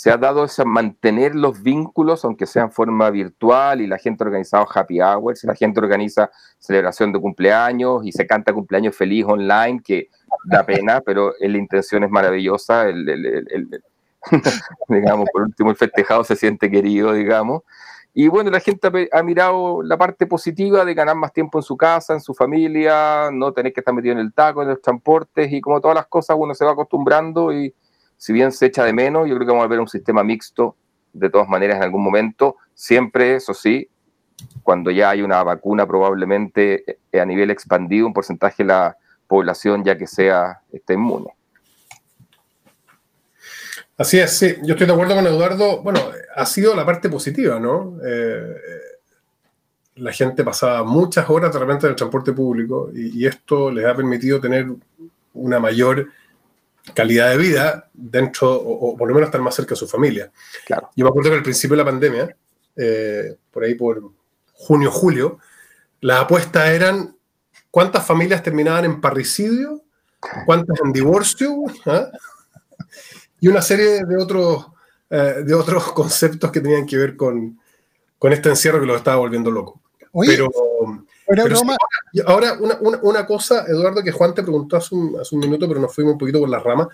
[0.06, 4.26] ha dado ese mantener los vínculos, aunque sea en forma virtual, y la gente ha
[4.26, 9.80] organizado happy hours, la gente organiza celebración de cumpleaños y se canta cumpleaños feliz online,
[9.82, 10.08] que
[10.44, 12.88] da pena, pero la intención es maravillosa.
[12.88, 13.82] El,
[14.88, 17.62] digamos, por último, el festejado se siente querido, digamos.
[18.14, 21.76] Y bueno, la gente ha, mirado la parte positiva de ganar más tiempo en su
[21.76, 25.52] casa, en su familia, no tener que estar metido en el taco, en los transportes
[25.52, 27.72] y como todas las cosas uno se va acostumbrando y
[28.18, 30.76] si bien se echa de menos, yo creo que vamos a ver un sistema mixto
[31.12, 33.88] de todas maneras en algún momento, siempre, eso sí,
[34.62, 39.85] cuando ya hay una vacuna probablemente eh, a nivel expandido, un porcentaje de la población
[39.85, 41.33] ya que sea esté inmune.
[43.96, 45.83] Así es, sí, yo estoy de acuerdo con Eduardo.
[45.83, 46.00] Bueno,
[46.37, 47.98] ha sido la parte positiva, ¿no?
[48.04, 48.54] Eh,
[49.96, 53.96] la gente pasaba muchas horas de repente en el transporte público y, esto les ha
[53.96, 54.66] permitido tener
[55.35, 56.07] una mayor
[56.94, 60.31] calidad de vida dentro, o, por lo menos estar más cerca de su familia.
[60.66, 60.90] Claro.
[60.94, 62.37] Yo me acuerdo que al principio de la pandemia,
[62.77, 64.03] eh, por ahí por
[64.53, 65.38] junio, julio,
[66.01, 67.16] las apuestas eran
[67.70, 69.83] cuántas familias terminaban en parricidio,
[70.46, 71.55] cuántas en divorcio,
[71.87, 72.09] ¿Ah?
[73.40, 74.66] y una serie de otros,
[75.11, 77.59] eh, de otros conceptos que tenían que ver con,
[78.18, 79.81] con este encierro que lo estaba volviendo loco.
[80.27, 80.48] pero,
[82.26, 85.80] ahora, una, una, cosa, Eduardo, que Juan te preguntó hace un, hace un, minuto, pero
[85.80, 86.88] nos fuimos un poquito por la rama,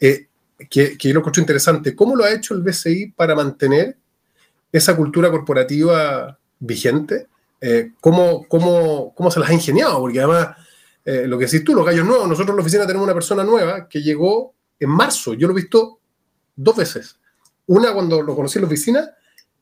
[0.00, 0.28] eh,
[0.68, 1.94] que, que, yo lo encuentro interesante.
[1.96, 3.96] ¿Cómo lo ha hecho el BCI para mantener
[4.72, 7.28] esa cultura corporativa vigente?
[7.60, 9.98] Eh, ¿cómo, cómo, cómo, se las ha ingeniado?
[9.98, 10.56] Porque además,
[11.04, 13.88] lo que decís tú, los gallos nuevos, nosotros en la oficina tenemos una persona nueva
[13.88, 15.34] que llegó en marzo.
[15.34, 15.98] Yo lo he visto
[16.54, 17.16] dos veces.
[17.66, 19.10] Una cuando lo conocí en la oficina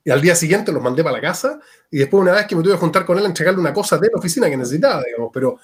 [0.09, 2.63] y al día siguiente lo mandé para la casa y después una vez que me
[2.63, 5.29] tuve que juntar con él entregarle una cosa de la oficina que necesitaba, digamos.
[5.35, 5.59] Pero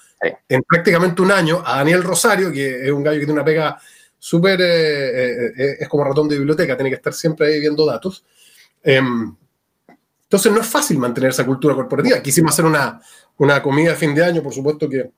[0.47, 3.75] en prácticamente un año a Daniel Rosario, que es un gallo que tiene una pega
[4.19, 7.87] súper, eh, eh, eh, es como ratón de biblioteca, tiene que estar siempre ahí viendo
[7.87, 8.23] datos.
[8.83, 9.35] Em,
[10.25, 12.21] entonces no es fácil mantener esa cultura corporativa.
[12.21, 13.01] Quisimos hacer una,
[13.37, 15.09] una comida de fin de año, por supuesto que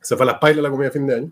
[0.00, 1.30] se fue a las pailas la comida de fin de año.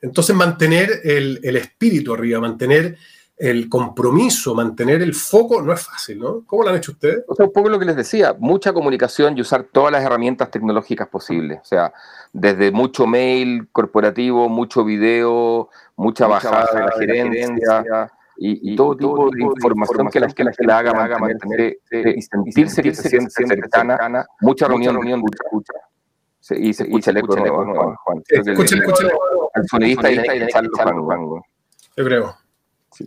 [0.00, 2.98] Entonces, mantener el, espíritu arriba, mantener
[3.42, 6.44] el compromiso, mantener el foco, no es fácil, ¿no?
[6.46, 7.24] ¿Cómo lo han hecho ustedes?
[7.26, 10.48] O sea, un poco lo que les decía, mucha comunicación y usar todas las herramientas
[10.48, 11.58] tecnológicas posibles.
[11.60, 11.92] O sea,
[12.32, 18.12] desde mucho mail corporativo, mucho video, mucha, bajada, de la gerencia.
[18.36, 22.22] Y, todo tipo de información que la, que la, que la haga, haga mantener, y
[22.22, 25.72] sentirse que se siente cercana, mucha reunión, reunión, escucha.
[26.60, 28.22] y se escucha el eco Juan.
[28.28, 31.42] Escucha el sonidista ahí echarlo
[31.96, 32.41] Yo creo.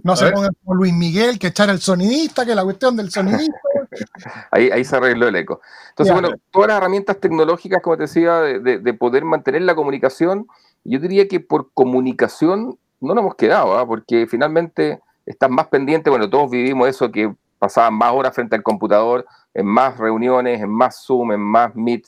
[0.03, 3.53] No se pongan como Luis Miguel, que echar el sonidista, que la cuestión del sonidista.
[4.51, 5.61] ahí, ahí se arregló el eco.
[5.89, 10.47] Entonces, bueno, todas las herramientas tecnológicas, como te decía, de, de, poder mantener la comunicación,
[10.83, 13.85] yo diría que por comunicación no nos hemos quedado, ¿ah?
[13.87, 18.63] porque finalmente están más pendientes, bueno, todos vivimos eso que pasaban más horas frente al
[18.63, 22.05] computador, en más reuniones, en más Zoom, en más Meet,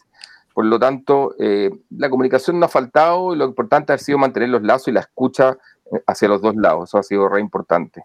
[0.57, 4.49] por lo tanto, eh, la comunicación no ha faltado y lo importante ha sido mantener
[4.49, 5.55] los lazos y la escucha
[6.05, 6.89] hacia los dos lados.
[6.89, 8.03] Eso ha sido re importante.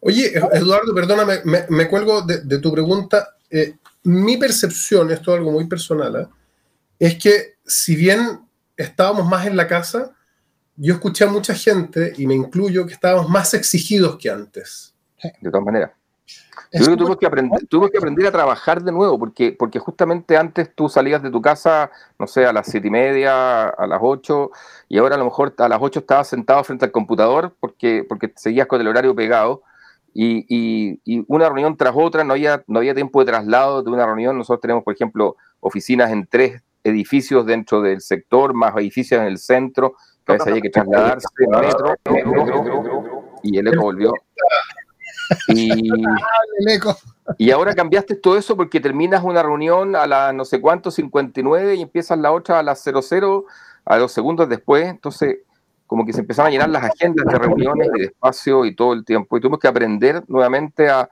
[0.00, 3.36] Oye, Eduardo, perdóname, me, cuelgo de, tu pregunta.
[3.48, 6.28] Eh, mi percepción, esto es algo muy personal,
[6.98, 8.40] es que si bien
[8.76, 10.12] estábamos más en la casa,
[10.76, 14.94] yo escuché a mucha gente, y me incluyo, que estábamos más exigidos que antes.
[15.40, 15.92] De todas maneras.
[16.72, 19.78] Yo creo que tuve que, aprender, tuve que aprender a trabajar de nuevo, porque, porque
[19.78, 23.86] justamente antes tú salías de tu casa, no sé, a las siete y media, a
[23.86, 24.50] las ocho,
[24.88, 28.32] y ahora a lo mejor a las ocho estabas sentado frente al computador porque, porque
[28.36, 29.62] seguías con el horario pegado,
[30.14, 34.04] y, y, una reunión tras otra, no había, no había tiempo de traslado de una
[34.04, 34.36] reunión.
[34.36, 39.38] Nosotros tenemos, por ejemplo, oficinas en tres edificios dentro del sector, más edificios en el
[39.38, 41.94] centro, que a veces había que trasladarse metro,
[43.42, 44.12] y el eco volvió.
[45.48, 45.90] Y,
[47.38, 51.76] y ahora cambiaste todo eso porque terminas una reunión a las no sé cuánto, 59,
[51.76, 53.44] y empiezas la otra a las 00.
[53.84, 55.38] a los segundos después, entonces
[55.86, 58.94] como que se empezaron a llenar las agendas de reuniones y de espacio y todo
[58.94, 59.36] el tiempo.
[59.36, 61.08] Y tuvimos que aprender nuevamente a,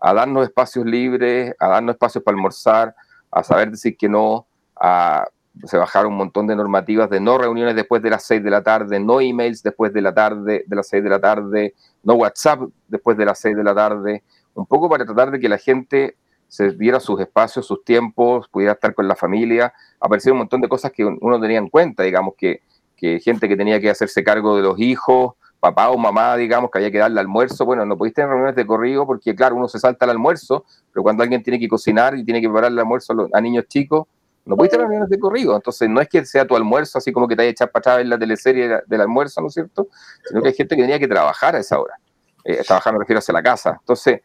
[0.00, 2.94] a darnos espacios libres, a darnos espacios para almorzar,
[3.30, 5.24] a saber decir que no, a,
[5.64, 8.62] se bajaron un montón de normativas de no reuniones después de las 6 de la
[8.62, 11.74] tarde, no emails después de la tarde, de las 6 de la tarde,
[12.04, 14.22] no WhatsApp después de las 6 de la tarde,
[14.54, 16.16] un poco para tratar de que la gente
[16.48, 19.72] se diera sus espacios, sus tiempos, pudiera estar con la familia.
[19.98, 22.62] Aparecieron un montón de cosas que uno tenía en cuenta, digamos, que,
[22.96, 26.78] que gente que tenía que hacerse cargo de los hijos, papá o mamá, digamos, que
[26.78, 27.64] había que darle almuerzo.
[27.64, 31.02] Bueno, no podéis tener reuniones de corrido porque, claro, uno se salta al almuerzo, pero
[31.02, 34.06] cuando alguien tiene que cocinar y tiene que preparar el almuerzo a, niños chicos,
[34.44, 35.56] no podéis tener reuniones de corrido.
[35.56, 38.00] Entonces, no es que sea tu almuerzo, así como que te haya echado para atrás
[38.00, 39.88] en la teleserie del almuerzo, ¿no es cierto?
[40.28, 41.98] Sino que hay gente que tenía que trabajar a esa hora.
[42.44, 43.78] Eh, trabajar me refiero hacia la casa.
[43.80, 44.20] Entonces,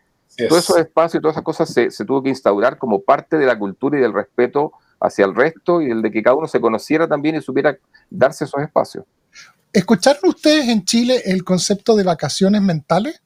[0.47, 3.45] todos esos espacios y todas esas cosas se, se tuvo que instaurar como parte de
[3.45, 6.59] la cultura y del respeto hacia el resto y el de que cada uno se
[6.59, 7.77] conociera también y supiera
[8.09, 9.05] darse esos espacios.
[9.71, 13.21] ¿Escucharon ustedes en Chile el concepto de vacaciones mentales?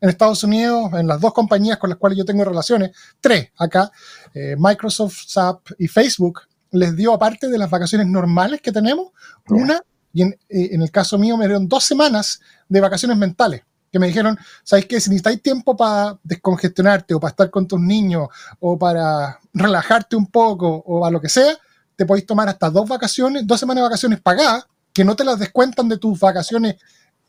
[0.00, 3.90] En Estados Unidos, en las dos compañías con las cuales yo tengo relaciones, tres acá,
[4.34, 6.40] eh, Microsoft, SAP y Facebook,
[6.72, 9.08] les dio, aparte de las vacaciones normales que tenemos,
[9.48, 9.82] una,
[10.12, 13.98] y en, eh, en, el caso mío me dieron dos semanas de vacaciones mentales que
[13.98, 15.00] me dijeron, ¿sabéis qué?
[15.00, 18.28] Si necesitáis tiempo para descongestionarte o para estar con tus niños
[18.60, 21.58] o para relajarte un poco o a lo que sea,
[21.96, 25.38] te podéis tomar hasta dos vacaciones, dos semanas de vacaciones pagadas, que no te las
[25.38, 26.76] descuentan de tus vacaciones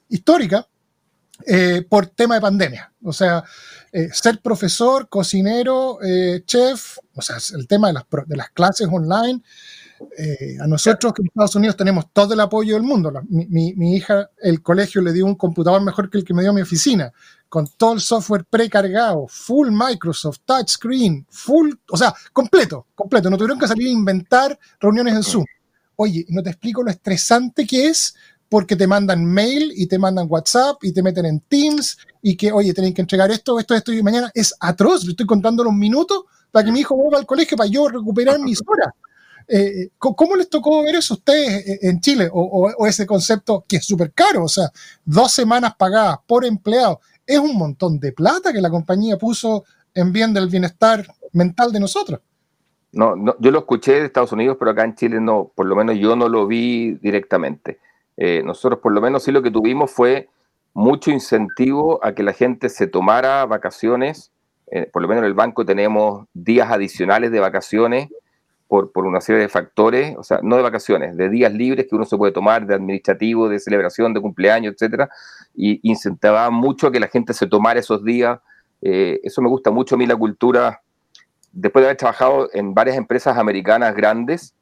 [0.08, 0.66] históricas
[1.46, 2.94] eh, por tema de pandemia.
[3.04, 3.44] O sea,
[3.92, 7.94] eh, ser profesor, cocinero, eh, chef, o sea, el tema de
[8.36, 9.42] las, clases online,
[10.60, 13.12] a nosotros que en Estados Unidos tenemos todo el apoyo del mundo.
[13.30, 16.62] mi, hija, el colegio le dio un computador mejor que el que me dio mi
[16.62, 17.12] oficina,
[17.48, 23.30] con todo el software precargado, full Microsoft, touchscreen, full, o sea, completo, completo.
[23.30, 25.46] No tuvieron que salir a inventar reuniones en Zoom.
[25.98, 28.16] Oye, no te explico lo estresante que es
[28.52, 32.52] porque te mandan mail y te mandan WhatsApp y te meten en Teams y que,
[32.52, 34.30] oye, tienen que entregar esto, esto, esto y mañana.
[34.34, 35.06] Es atroz.
[35.06, 38.40] Le estoy contando los minutos para que mi hijo vuelva al colegio para yo recuperar
[38.40, 38.94] mis horas.
[39.48, 42.30] Eh, ¿Cómo les tocó ver eso a ustedes eh, en Chile?
[42.30, 44.70] O, ese concepto que es súper caro, o sea,
[45.06, 50.12] dos semanas pagadas por empleado, es un montón de plata que la compañía puso en
[50.12, 52.20] bien del bienestar mental de nosotros.
[52.92, 55.78] No, no, yo lo escuché de Estados Unidos, pero acá en Chile no, por lo
[55.78, 57.80] menos yo no lo vi directamente.
[58.18, 60.30] Eh, nosotros por lo menos sí lo que tuvimos fue
[60.74, 64.32] mucho incentivo a que la gente se tomara vacaciones.
[64.94, 68.08] por lo menos en el banco tenemos días adicionales de vacaciones
[68.72, 72.06] por, una serie de factores, o sea, no de vacaciones, de días libres que uno
[72.06, 75.10] se puede tomar, de administrativo, de celebración, de cumpleaños, etcétera,
[75.54, 78.40] y incentivaba mucho a que la gente se tomara esos días.
[78.82, 80.84] Eh, eso me gusta mucho a mí la cultura.
[81.52, 84.56] Después de haber trabajado en varias empresas americanas grandes,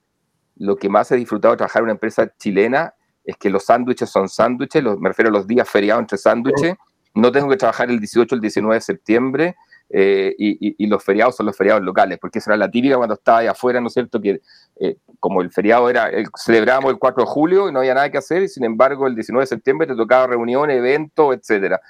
[0.57, 2.95] lo que más he disfrutado de trabajar en una empresa chilena
[3.29, 6.75] es que los sándwiches son sándwiches, me refiero a los días feriados entre sándwiches.
[7.13, 9.55] No tengo que trabajar el 18 o el 19 de septiembre
[9.91, 13.39] eh, y, los feriados son los feriados locales, porque esa era la típica cuando estaba
[13.39, 14.21] ahí afuera, ¿no es cierto?
[14.21, 14.41] Que
[14.79, 18.09] eh, como el feriado era, el, celebrábamos el 4 de julio y no había nada
[18.09, 21.81] que hacer, y sin embargo el 19 de septiembre te tocaba reunión, evento, etcétera.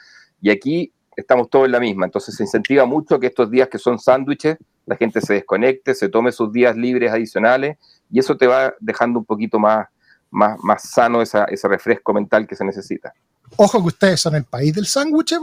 [0.41, 3.77] Y aquí estamos todos en la misma, entonces se incentiva mucho que estos días que
[3.77, 7.77] son sándwiches, la gente se desconecte, se tome sus días libres adicionales,
[8.09, 9.87] y eso te va dejando un poquito más,
[10.31, 13.13] más, más sano esa, ese refresco mental que se necesita.
[13.55, 15.33] Ojo que ustedes son el país del sándwich,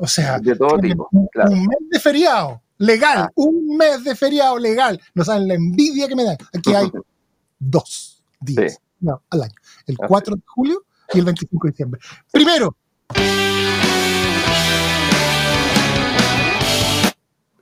[0.00, 1.28] o sea, de todo tipo, un
[1.66, 3.30] mes de feriado legal, ah.
[3.36, 5.00] un mes de feriado legal.
[5.14, 6.36] No saben la envidia que me dan.
[6.52, 6.90] Aquí hay
[7.58, 8.80] dos días
[9.30, 9.54] al año,
[9.86, 12.00] el 4 de julio y el 25 de diciembre.
[12.30, 12.76] Primero,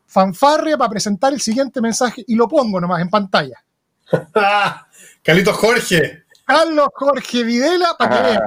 [0.06, 3.62] fanfarria para presentar el siguiente mensaje y lo pongo nomás en pantalla.
[5.22, 6.21] Carlitos Jorge.
[6.53, 8.41] Carlos Jorge Videla, para que vean.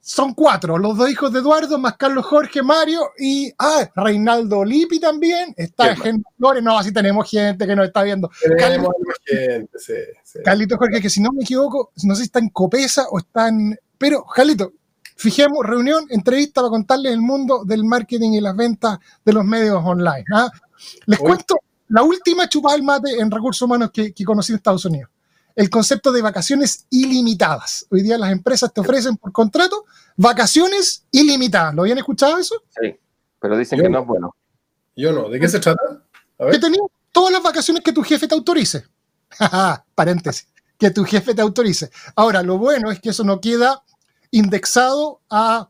[0.00, 4.98] son cuatro, los dos hijos de Eduardo, más Carlos Jorge, Mario y ah, Reinaldo Lippi
[4.98, 5.52] también.
[5.56, 8.30] Está gente Flores, no, así tenemos gente que nos está viendo.
[8.32, 10.38] Sí, sí.
[10.42, 13.48] Carlito Jorge, que si no me equivoco, no sé si está en Copesa o está
[13.48, 13.78] en.
[13.98, 14.72] Pero, Carlito,
[15.16, 19.82] fijemos, reunión, entrevista para contarles el mundo del marketing y las ventas de los medios
[19.84, 20.24] online.
[20.34, 20.50] ¿ah?
[21.04, 21.56] Les cuento
[21.88, 25.10] la última chupada al mate en recursos humanos que, que conocí en Estados Unidos
[25.58, 27.84] el concepto de vacaciones ilimitadas.
[27.90, 29.86] Hoy día las empresas te ofrecen por contrato
[30.16, 31.74] vacaciones ilimitadas.
[31.74, 32.62] ¿Lo habían escuchado eso?
[32.80, 32.94] Sí,
[33.40, 34.02] pero dicen que no.
[34.02, 34.36] es bueno.
[34.94, 35.28] Yo no.
[35.28, 35.82] ¿De qué se trata?
[36.38, 38.84] Que tenías todas las vacaciones que tu jefe te autorice.
[39.96, 40.46] Paréntesis.
[40.78, 41.90] Que tu jefe te autorice.
[42.14, 43.82] Ahora, lo bueno es que eso no queda
[44.30, 45.68] indexado a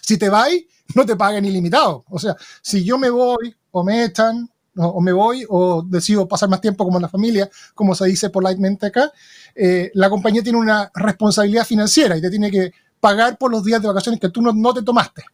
[0.00, 0.48] si te vas,
[0.94, 2.06] no te paguen ilimitado.
[2.08, 6.48] O sea, si yo me voy o me echan, o me voy o decido pasar
[6.48, 9.10] más tiempo como en la familia, como se dice politemente acá,
[9.54, 13.80] eh, la compañía tiene una responsabilidad financiera y te tiene que pagar por los días
[13.80, 15.24] de vacaciones que tú no, no te tomaste.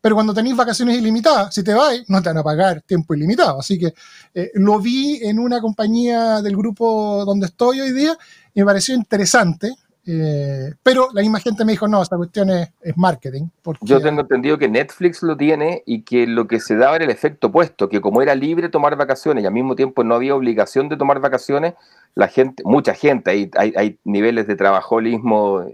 [0.00, 3.60] Pero cuando tenéis vacaciones ilimitadas, si te vas, no te van a pagar tiempo ilimitado.
[3.60, 3.92] Así que
[4.34, 8.16] eh, lo vi en una compañía del grupo donde estoy hoy día
[8.54, 9.74] y me pareció interesante.
[10.06, 13.48] Eh, pero la misma gente me dijo, no, esta cuestión es, marketing.
[13.82, 17.10] Yo tengo entendido que Netflix lo tiene y que lo que se daba era el
[17.10, 20.88] efecto opuesto, que como era libre tomar vacaciones y al mismo tiempo no había obligación
[20.88, 21.74] de tomar vacaciones,
[22.14, 25.66] la gente, mucha gente, hay, hay, niveles de trabajolismo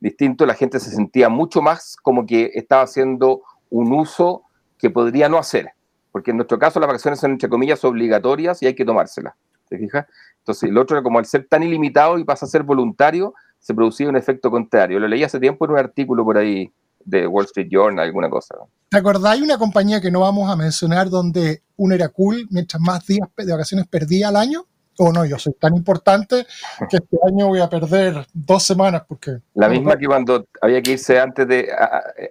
[0.00, 4.42] distinto, la gente se sentía mucho más como que estaba haciendo un uso
[4.78, 5.70] que podría no hacer,
[6.12, 9.34] porque en nuestro caso las vacaciones son entre comillas obligatorias y hay que tomárselas,
[9.68, 10.06] ¿te fijas?
[10.38, 13.34] Entonces el otro, como al ser tan ilimitado y pasa a ser voluntario,
[13.66, 15.00] se producía un efecto contrario.
[15.00, 16.70] Lo leí hace tiempo en un artículo por ahí
[17.04, 18.54] de Wall Street Journal, alguna cosa.
[18.88, 23.04] ¿Te acordáis una compañía que no vamos a mencionar donde uno era cool mientras más
[23.04, 24.66] días de vacaciones perdía al año?
[24.98, 26.46] o no, yo soy tan importante
[26.88, 29.42] que este año voy a perder dos semanas porque...
[29.52, 31.68] La misma que cuando había que irse antes de,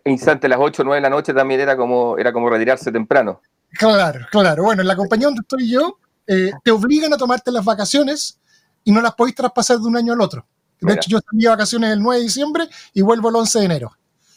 [0.05, 2.91] instante a las 8 o 9 de la noche también era como, era como retirarse
[2.91, 3.39] temprano.
[3.69, 4.63] Claro, claro.
[4.63, 8.39] Bueno, en la compañía donde estoy yo, eh, te obligan a tomarte las vacaciones
[8.83, 10.43] y no las podéis traspasar de un año al otro.
[10.81, 13.65] De hecho, yo salí de vacaciones el 9 de diciembre y vuelvo el 11 de
[13.65, 13.91] enero.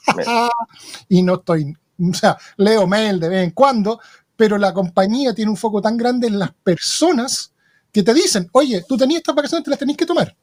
[1.08, 4.00] y no estoy, o sea, leo mail de vez en cuando,
[4.36, 7.52] pero la compañía tiene un foco tan grande en las personas
[7.92, 10.34] que te dicen, oye, tú tenías estas vacaciones, te las tenés que tomar.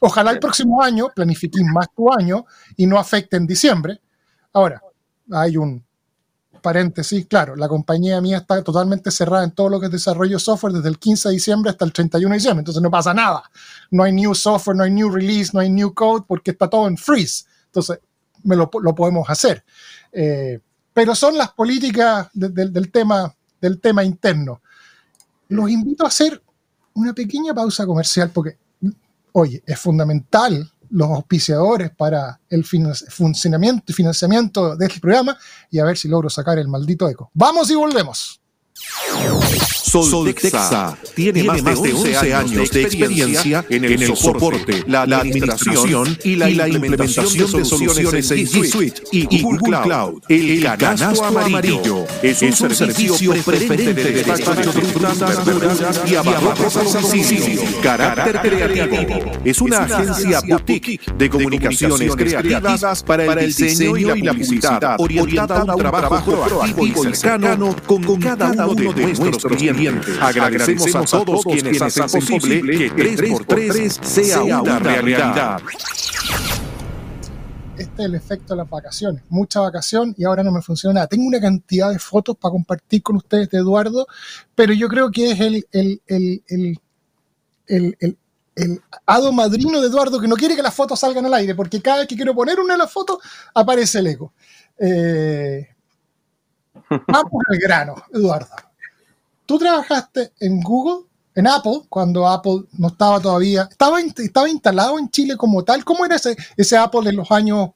[0.00, 2.44] Ojalá el próximo año planifiques más tu año
[2.76, 4.00] y no afecte en diciembre.
[4.52, 4.82] Ahora,
[5.30, 5.84] hay un
[6.60, 10.74] paréntesis, claro, la compañía mía está totalmente cerrada en todo lo que es desarrollo software
[10.74, 13.42] desde el 15 de diciembre hasta el 31 de diciembre, entonces no pasa nada.
[13.90, 16.86] No hay new software, no hay new release, no hay new code porque está todo
[16.88, 17.44] en freeze.
[17.66, 18.00] Entonces,
[18.44, 19.64] me lo, podemos hacer.
[20.12, 20.60] Eh,
[20.92, 24.62] pero son las políticas del, tema, del tema interno.
[25.48, 26.42] Los invito a hacer
[26.94, 28.58] una pequeña pausa comercial porque,
[29.32, 35.36] oye, es fundamental los auspiciadores para el funcionamiento y financiamiento de este programa
[35.70, 37.30] y a ver si logro sacar el maldito eco.
[37.34, 38.40] Vamos y volvemos.
[39.88, 46.50] Soltexa tiene, más de 11 años de experiencia en el, soporte, la, administración y la,
[46.50, 50.22] implementación de soluciones en G Suite y Google Cloud.
[50.28, 57.82] El canasto amarillo es un servicio preferente de despacho de frutas, verduras y abarrotes a
[57.82, 59.32] Carácter creativo.
[59.44, 65.74] Es una agencia boutique de comunicaciones creativas para el diseño y la publicidad, orientada a
[65.74, 71.80] un trabajo proactivo y cercano con cada uno de nuestros clientes Agradecemos a todos quienes
[71.80, 75.60] hacen posible que 3x3 sea una realidad.
[77.76, 79.22] Este es el efecto de las vacaciones.
[79.28, 81.06] Mucha vacación y ahora no me funciona nada.
[81.06, 84.06] Tengo una cantidad de fotos para compartir con ustedes de Eduardo,
[84.54, 86.42] pero yo creo que es el, el, el,
[87.68, 88.16] el
[88.58, 91.80] el hado madrino de Eduardo que no quiere que las fotos salgan al aire, porque
[91.80, 93.18] cada vez que quiero poner una de las fotos
[93.54, 94.32] aparece el eco.
[94.78, 95.68] Eh,
[96.90, 98.68] vamos al grano, Eduardo
[99.48, 105.08] tú trabajaste en Google, en Apple, cuando Apple no estaba todavía, estaba, estaba instalado en
[105.08, 105.84] Chile como tal.
[105.86, 107.70] ¿Cómo era ese, ese Apple de los años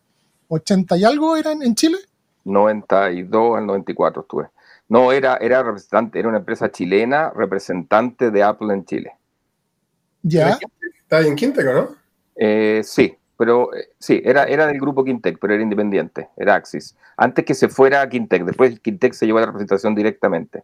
[0.49, 1.97] 80 y algo eran en Chile?
[2.45, 4.49] 92 al 94 estuve.
[4.89, 9.13] No, era, era representante, era una empresa chilena representante de Apple en Chile.
[10.21, 10.59] ¿Ya?
[10.99, 11.89] Estaba en Quinteco, ¿no?
[12.37, 16.97] Eh, sí, pero eh, sí, era, era del grupo Quintec, pero era independiente, era Axis.
[17.17, 20.63] Antes que se fuera a Quintec, después Quintec se llevó la representación directamente.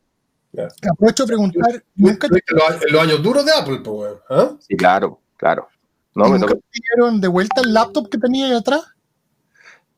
[0.90, 1.84] Aprovecho a preguntar.
[1.94, 4.56] ¿Nunca los, años duros de Apple, pues, ¿eh?
[4.60, 5.68] Sí, claro, claro.
[6.14, 8.82] No, ¿Nunca te dieron de vuelta el laptop que tenía ahí atrás?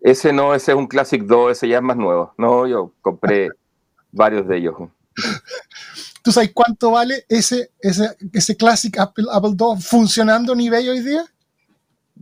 [0.00, 2.34] Ese no, ese es un Classic 2, ese ya es más nuevo.
[2.36, 3.48] No, yo compré
[4.12, 4.74] varios de ellos.
[6.22, 11.00] ¿Tú sabes cuánto vale ese, ese, ese Classic Apple, Apple II funcionando en eBay hoy
[11.00, 11.24] día?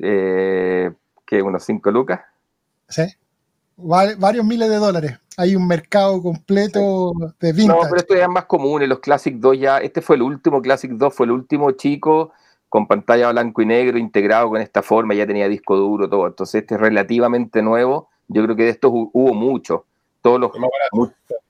[0.00, 0.90] Eh,
[1.26, 1.42] ¿Qué?
[1.42, 2.20] ¿Unos 5 lucas?
[2.88, 3.02] Sí
[3.78, 5.18] varios miles de dólares.
[5.36, 7.80] Hay un mercado completo de vintage.
[7.80, 8.82] No, pero esto ya es más común.
[8.82, 12.32] En los Classic 2 ya, este fue el último Classic 2, fue el último chico
[12.68, 16.26] con pantalla blanco y negro integrado con esta forma, ya tenía disco duro, todo.
[16.26, 18.08] Entonces este es relativamente nuevo.
[18.26, 19.82] Yo creo que de estos hubo muchos.
[20.20, 20.50] Todos los,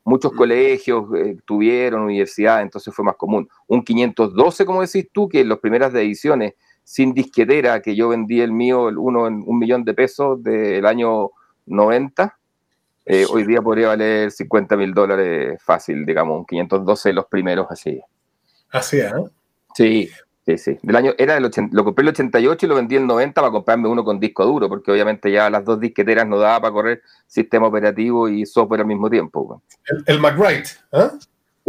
[0.04, 3.48] muchos colegios eh, tuvieron, universidades, entonces fue más común.
[3.66, 6.54] Un 512, como decís tú, que en las primeras ediciones
[6.88, 10.86] sin disquetera, que yo vendí el mío, el uno en un millón de pesos del
[10.86, 11.32] año
[11.66, 12.38] 90,
[13.04, 18.00] eh, hoy día podría valer 50 mil dólares fácil, digamos, 512 los primeros así.
[18.70, 19.12] Así, ¿eh?
[19.74, 20.10] Sí,
[20.46, 20.78] sí, sí.
[20.82, 23.86] Del año, era del lo compré el 88 y lo vendí en 90 para comprarme
[23.86, 27.66] uno con disco duro, porque obviamente ya las dos disqueteras no daba para correr sistema
[27.66, 29.60] operativo y software al mismo tiempo.
[29.84, 31.10] El, el McWright, ¿eh?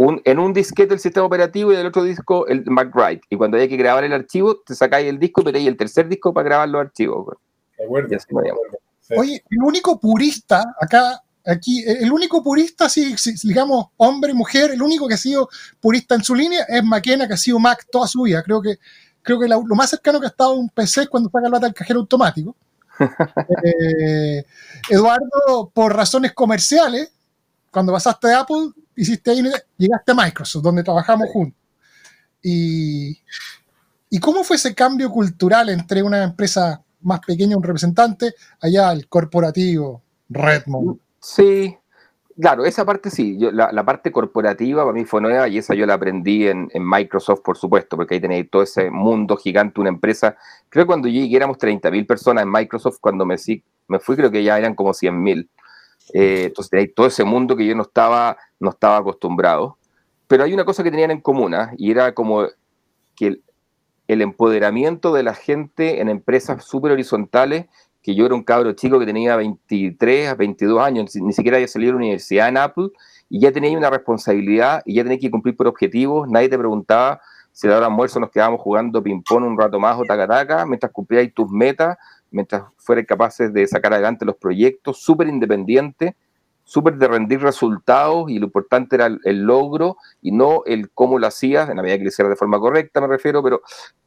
[0.02, 3.20] Un, en un disquete el sistema operativo y en el otro disco el MacWrite.
[3.28, 6.08] Y cuando hay que grabar el archivo, te sacáis el disco y metéis el tercer
[6.08, 7.36] disco para grabar los archivos.
[7.76, 8.08] De acuerdo.
[8.16, 8.26] Así.
[9.02, 9.14] Sí.
[9.18, 14.80] Oye, el único purista acá, aquí, el único purista, si, si- digamos, hombre mujer, el
[14.80, 18.06] único que ha sido purista en su línea es McKenna, que ha sido Mac toda
[18.08, 18.42] su vida.
[18.42, 18.78] Creo que,
[19.20, 21.46] creo que la- lo más cercano que ha estado a un PC es cuando saca
[21.50, 22.56] lata del cajero automático.
[23.64, 24.44] Eh,
[24.88, 27.12] Eduardo, por razones comerciales,
[27.70, 28.70] cuando pasaste de Apple,
[29.00, 29.42] hiciste ahí,
[29.76, 31.58] llegaste a Microsoft, donde trabajamos juntos.
[32.42, 33.18] Y,
[34.10, 39.08] ¿Y cómo fue ese cambio cultural entre una empresa más pequeña, un representante, allá al
[39.08, 40.98] corporativo Redmond?
[41.20, 41.76] Sí,
[42.38, 43.38] claro, esa parte sí.
[43.38, 46.68] Yo, la, la parte corporativa para mí fue nueva y esa yo la aprendí en,
[46.74, 50.36] en Microsoft, por supuesto, porque ahí tenéis todo ese mundo gigante, una empresa.
[50.68, 54.42] Creo que cuando yo llegué éramos 30.000 personas en Microsoft, cuando me fui creo que
[54.42, 55.48] ya eran como 100.000.
[56.12, 59.76] Eh, entonces tenéis todo ese mundo que yo no estaba, no estaba acostumbrado.
[60.26, 61.72] Pero hay una cosa que tenían en común ¿ah?
[61.76, 62.46] y era como
[63.16, 63.40] que
[64.06, 67.66] el, empoderamiento de la gente en empresas súper horizontales
[68.02, 71.68] que yo era un cabro chico que tenía 23 a 22 años, ni siquiera había
[71.68, 72.88] salido de la universidad en Apple,
[73.28, 77.20] y ya tenía una responsabilidad y ya tenía que cumplir por objetivos, nadie te preguntaba
[77.52, 80.92] si la hora de almuerzo nos quedábamos jugando ping-pong un rato más o taca-taca, mientras
[80.92, 81.98] cumplíais tus metas,
[82.30, 86.16] mientras fueras capaces de sacar adelante los proyectos, súper independiente,
[86.64, 91.18] súper de rendir resultados, y lo importante era el, el logro y no el cómo
[91.18, 93.62] lo hacías, en la medida que lo hicieras de forma correcta, me refiero, pero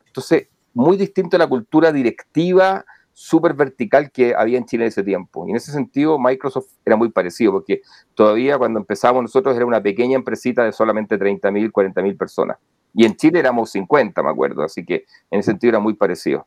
[0.05, 5.03] entonces, muy distinto a la cultura directiva, súper vertical que había en Chile en ese
[5.03, 5.47] tiempo.
[5.47, 7.82] Y en ese sentido, Microsoft era muy parecido, porque
[8.13, 12.57] todavía cuando empezamos nosotros era una pequeña empresita de solamente 30.000, 40.000 personas.
[12.93, 16.45] Y en Chile éramos 50, me acuerdo, así que en ese sentido era muy parecido.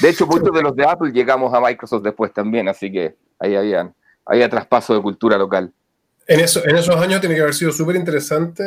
[0.00, 3.54] De hecho, muchos de los de Apple llegamos a Microsoft después también, así que ahí
[3.54, 3.92] había,
[4.24, 5.72] había traspaso de cultura local.
[6.26, 8.62] En, eso, en esos años tiene que haber sido súper interesante,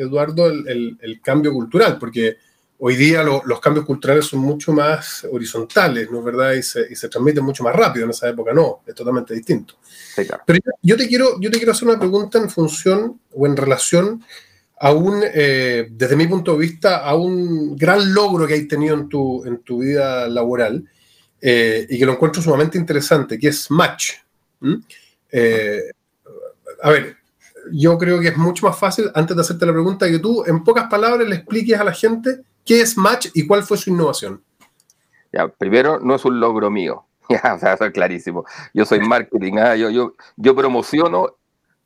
[0.00, 2.36] Eduardo, el, el- el cambio cultural, porque
[2.80, 6.52] hoy día lo- los cambios culturales son mucho más horizontales, ¿no es verdad?
[6.52, 8.04] Y se, y se transmiten mucho más rápido.
[8.04, 9.74] En esa época no, es totalmente distinto.
[9.82, 10.42] Sí, claro.
[10.46, 13.56] Pero yo, yo te quiero, yo te quiero hacer una pregunta en función o en
[13.56, 14.22] relación
[14.80, 14.92] a
[15.34, 19.44] eh, desde mi punto de vista, a un gran logro que hay tenido en tu,
[19.44, 20.84] en tu vida laboral
[21.40, 24.12] eh, y que lo encuentro sumamente interesante, que es Match.
[25.30, 25.90] Eh,
[26.82, 27.16] a ver,
[27.72, 30.62] yo creo que es mucho más fácil, antes de hacerte la pregunta, que tú en
[30.62, 34.42] pocas palabras le expliques a la gente qué es Match y cuál fue su innovación.
[35.58, 37.04] Primero, no es un logro mío.
[37.30, 38.46] Ya, o sea, eso es clarísimo.
[38.72, 41.36] Yo soy marketing, ah, yo, yo, yo promociono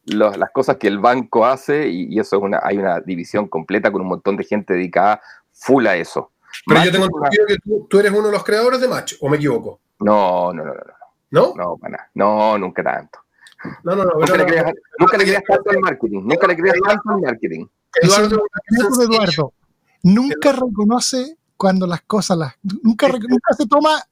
[0.07, 3.49] los- las cosas que el banco hace y, y eso es una, hay una división
[3.49, 5.21] completa con un montón de gente dedicada
[5.53, 6.31] full a eso.
[6.67, 9.15] Pero Match yo tengo entendido que tú, tú eres uno de los creadores de Match,
[9.21, 9.81] ¿o me equivoco?
[10.01, 10.93] No, no, no, no, no,
[11.31, 11.55] ¿No?
[11.57, 12.11] no, para nada.
[12.15, 13.21] no, nunca tanto.
[13.85, 14.11] No, no, no.
[14.19, 17.67] Nunca, le creas, nunca le creas tanto al marketing, nunca le creas tanto al marketing.
[18.03, 18.43] Eduardo,
[18.99, 19.53] de Eduardo.
[20.03, 22.55] Nunca reconoce cuando las cosas las.
[22.83, 24.03] Nunca, nunca se toma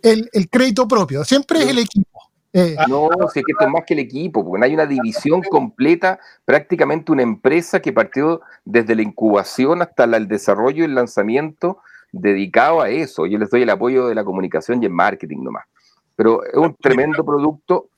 [0.00, 1.24] el, el crédito propio.
[1.24, 2.11] Siempre es el equipo.
[2.52, 5.42] Eh, No, si es que esto es más que el equipo, porque hay una división
[5.42, 11.78] completa, prácticamente una empresa que partió desde la incubación hasta el desarrollo y el lanzamiento
[12.12, 13.26] dedicado a eso.
[13.26, 15.64] Yo les doy el apoyo de la comunicación y el marketing nomás.
[16.14, 17.88] Pero es un tremendo producto.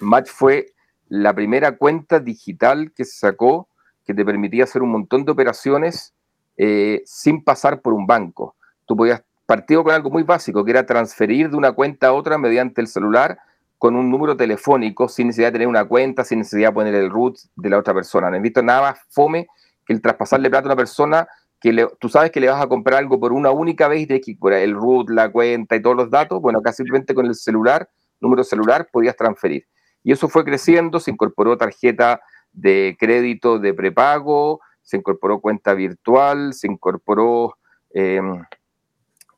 [0.00, 0.74] Match fue
[1.08, 3.68] la primera cuenta digital que se sacó
[4.04, 6.14] que te permitía hacer un montón de operaciones
[6.56, 8.54] eh, sin pasar por un banco.
[8.84, 12.38] Tú podías partir con algo muy básico, que era transferir de una cuenta a otra
[12.38, 13.38] mediante el celular
[13.78, 17.10] con un número telefónico sin necesidad de tener una cuenta, sin necesidad de poner el
[17.10, 18.30] root de la otra persona.
[18.30, 19.48] No he visto nada más fome
[19.84, 21.28] que el traspasarle plata a una persona
[21.60, 24.06] que le- tú sabes que le vas a comprar algo por una única vez y
[24.06, 26.40] tienes que el root, la cuenta y todos los datos.
[26.40, 27.88] Bueno, acá simplemente con el celular,
[28.20, 29.66] número celular, podías transferir.
[30.02, 32.20] Y eso fue creciendo, se incorporó tarjeta
[32.52, 37.56] de crédito de prepago, se incorporó cuenta virtual, se incorporó
[37.92, 38.20] eh,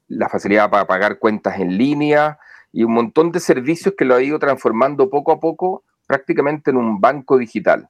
[0.09, 2.39] la facilidad para pagar cuentas en línea
[2.73, 6.77] y un montón de servicios que lo ha ido transformando poco a poco prácticamente en
[6.77, 7.89] un banco digital.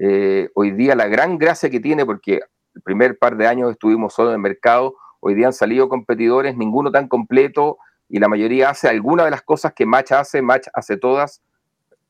[0.00, 2.40] Eh, hoy día la gran gracia que tiene, porque
[2.74, 6.56] el primer par de años estuvimos solo en el mercado, hoy día han salido competidores,
[6.56, 10.66] ninguno tan completo, y la mayoría hace alguna de las cosas que Match hace, Match
[10.74, 11.42] hace todas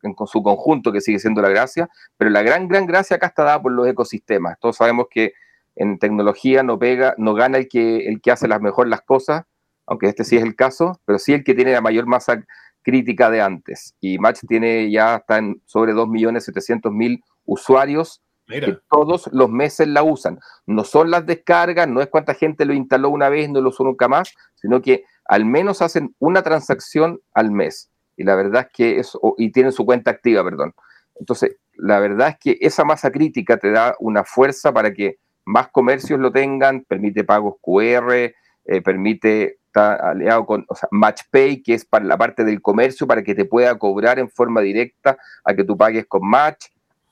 [0.02, 3.28] en con su conjunto, que sigue siendo la gracia, pero la gran, gran gracia acá
[3.28, 4.58] está dada por los ecosistemas.
[4.60, 5.32] Todos sabemos que
[5.76, 9.44] en tecnología no pega, no gana el que, el que hace las mejor las cosas,
[9.86, 12.42] aunque este sí es el caso, pero sí el que tiene la mayor masa
[12.82, 13.94] crítica de antes.
[14.00, 18.20] Y Match tiene ya está en sobre 2.700.000 usuarios
[18.66, 20.38] que todos los meses la usan.
[20.66, 23.84] No son las descargas, no es cuánta gente lo instaló una vez, no lo usó
[23.84, 27.90] nunca más, sino que al menos hacen una transacción al mes.
[28.16, 30.74] Y la verdad es que eso, o- y tienen su cuenta activa, perdón.
[31.18, 35.16] Entonces, la verdad es que esa masa crítica te da una fuerza para que
[35.46, 38.34] más comercios lo tengan, permite pagos QR,
[38.66, 43.06] eh, permite estar aliado con o sea, MatchPay, que es para la parte del comercio,
[43.06, 46.66] para que te pueda cobrar en forma directa a que tú pagues con Match,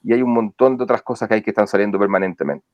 [0.05, 2.65] y hay un montón de otras cosas que hay que están saliendo permanentemente.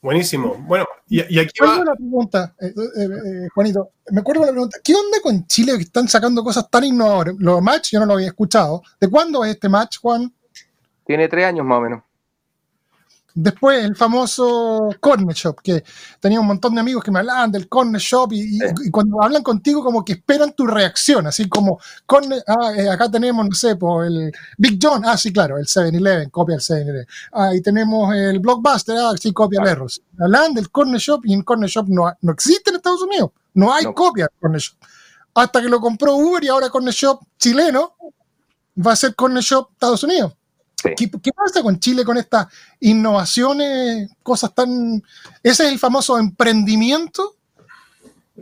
[0.00, 0.56] Buenísimo.
[0.66, 1.80] Bueno, y, aquí va...
[1.80, 3.90] una pregunta, eh, eh, eh, Juanito.
[4.10, 4.78] Me acuerdo de la pregunta.
[4.84, 7.34] ¿Qué onda con Chile que están sacando cosas tan innovadoras?
[7.38, 8.82] Los match yo no lo había escuchado.
[9.00, 10.30] ¿De cuándo es este match, Juan?
[11.06, 12.02] Tiene tres años más o menos.
[13.36, 15.82] Después el famoso Corner Shop, que
[16.20, 18.60] tenía un montón de amigos que me hablaban del Corner Shop y,
[18.92, 23.44] cuando hablan contigo como que esperan tu reacción, así como, corner, ah, eh, acá tenemos,
[23.44, 27.06] no sé, por el Big John, ah, sí, claro, el 7-Eleven, copia el 7-Eleven.
[27.32, 30.00] Ah, y tenemos el Blockbuster, ah, sí, copia el Erros.
[30.20, 33.74] Hablan del Corner Shop y el Corner Shop no, no existe en Estados Unidos, no
[33.74, 34.76] hay copia del Corner Shop.
[35.34, 37.96] Hasta que lo compró Uber y ahora Corner Shop chileno
[38.78, 40.34] va a ser Corner Shop Estados Unidos.
[40.96, 42.46] ¿Qué, pasa con Chile con estas
[42.80, 45.02] innovaciones, cosas tan...
[45.42, 47.36] ¿Ese es el famoso emprendimiento?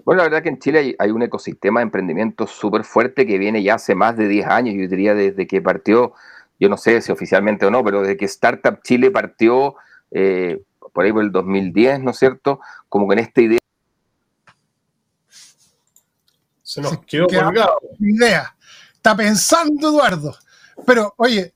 [0.05, 3.63] Bueno, la verdad que en Chile hay, un ecosistema de emprendimiento súper fuerte que viene
[3.63, 6.15] ya hace más de 10 años, yo diría desde que partió,
[6.59, 9.77] yo no sé si oficialmente o no, pero desde que Startup Chile partió
[10.11, 10.63] eh,
[10.93, 12.61] por ahí por el 2010, ¿no es cierto?
[12.89, 13.59] Como con esta idea.
[16.63, 17.79] Se nos quedó colgado.
[18.01, 18.57] Idea.
[18.95, 20.35] Está pensando Eduardo.
[20.87, 21.53] Pero, oye,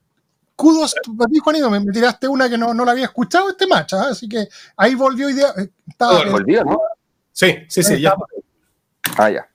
[0.57, 3.93] kudos para ti, Juanito, me, tiraste una que no, no la había escuchado este match,
[3.93, 4.09] ¿ah?
[4.11, 5.49] así que ahí volvió idea.
[5.59, 6.81] Eh, estaba, volvió, ¿no?
[7.31, 8.15] Sí, sí, sí, ya.
[9.19, 9.49] Ah, ya.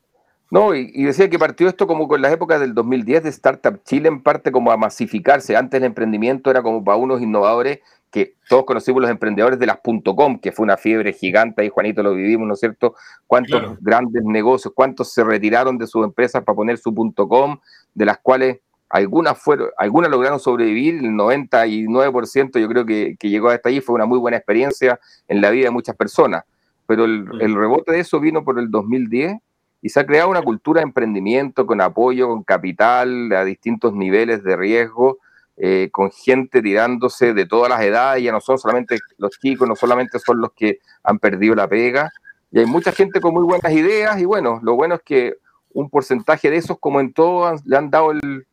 [0.52, 4.10] No, y, decía que partió esto como con las épocas del 2010 de Startup Chile,
[4.10, 5.56] en parte como a masificarse.
[5.56, 7.80] Antes el emprendimiento era como para unos innovadores
[8.12, 12.04] que todos conocimos los emprendedores de las .com, que fue una fiebre gigante, ahí Juanito
[12.04, 12.95] lo vivimos, ¿no es cierto?
[13.26, 17.58] Cuántos grandes negocios, cuántos se retiraron de sus empresas para poner su .com,
[17.93, 18.60] de las cuales
[18.91, 24.05] algunas, fueron, algunas lograron sobrevivir, el 99% yo creo que, llegó hasta ahí, fue una
[24.05, 26.43] muy buena experiencia en la vida de muchas personas.
[26.87, 29.37] Pero el, el, rebote de eso vino por el 2010
[29.81, 34.43] y se ha creado una cultura de emprendimiento con apoyo, con capital a distintos niveles
[34.43, 35.19] de riesgo,
[35.57, 39.75] eh, con gente tirándose de todas las edades, ya no son solamente los chicos, no
[39.75, 42.11] solamente son los que han perdido la pega,
[42.51, 45.35] y hay mucha gente con muy buenas ideas y bueno, lo bueno es que
[45.73, 48.47] un porcentaje de esos, como en todo, le han dado el,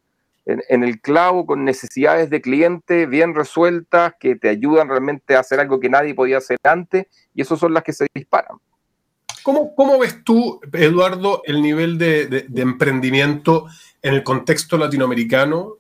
[0.49, 5.61] en, el clavo con necesidades de cliente bien resueltas que te ayudan realmente a hacer
[5.61, 8.57] algo que nadie podía hacer antes y esas son las que se disparan.
[9.43, 13.67] ¿Cómo, cómo ves tú, Eduardo, el nivel de, emprendimiento
[14.01, 15.75] en el contexto latinoamericano?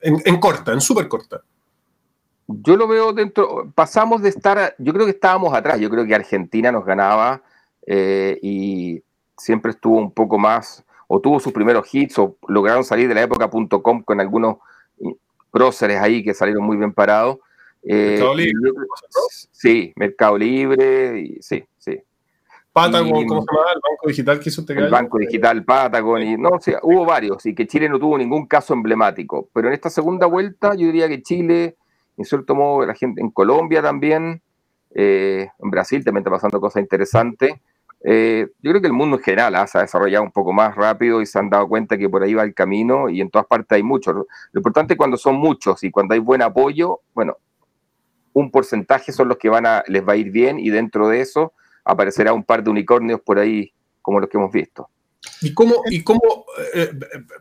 [0.00, 1.42] En, corta, en súper corta.
[2.46, 6.14] Yo lo veo dentro, pasamos de estar, yo creo que estábamos atrás, yo creo que
[6.14, 7.42] Argentina nos ganaba
[7.86, 9.02] eh, y
[9.36, 13.22] siempre estuvo un poco más o tuvo sus primeros hits o lograron salir de la
[13.22, 14.56] época.com con algunos
[15.50, 17.38] próceres ahí que salieron muy bien parados.
[17.82, 18.72] Eh, Mercado Libre.
[19.52, 22.00] Sí, Mercado Libre, y, sí, sí.
[22.72, 23.72] Patagon, ¿cómo se llama?
[23.74, 27.46] El Banco Digital que hizo este El Banco Digital, Patagon, y no, o hubo varios,
[27.46, 29.48] y que Chile no tuvo ningún caso emblemático.
[29.54, 31.76] Pero en esta segunda vuelta, yo diría que Chile,
[32.18, 34.42] en cierto modo, la gente en Colombia también,
[34.94, 37.54] eh, en Brasil también está pasando cosas interesantes.
[38.08, 39.66] Eh, yo creo que el mundo en general ¿ah?
[39.66, 42.34] se ha desarrollado un poco más rápido y se han dado cuenta que por ahí
[42.34, 44.14] va el camino y en todas partes hay muchos.
[44.14, 47.36] Lo importante es cuando son muchos y cuando hay buen apoyo, bueno,
[48.32, 51.20] un porcentaje son los que van a, les va a ir bien y dentro de
[51.20, 51.52] eso
[51.84, 54.88] aparecerá un par de unicornios por ahí como los que hemos visto.
[55.42, 56.20] ¿Y cómo, y cómo
[56.74, 56.92] eh,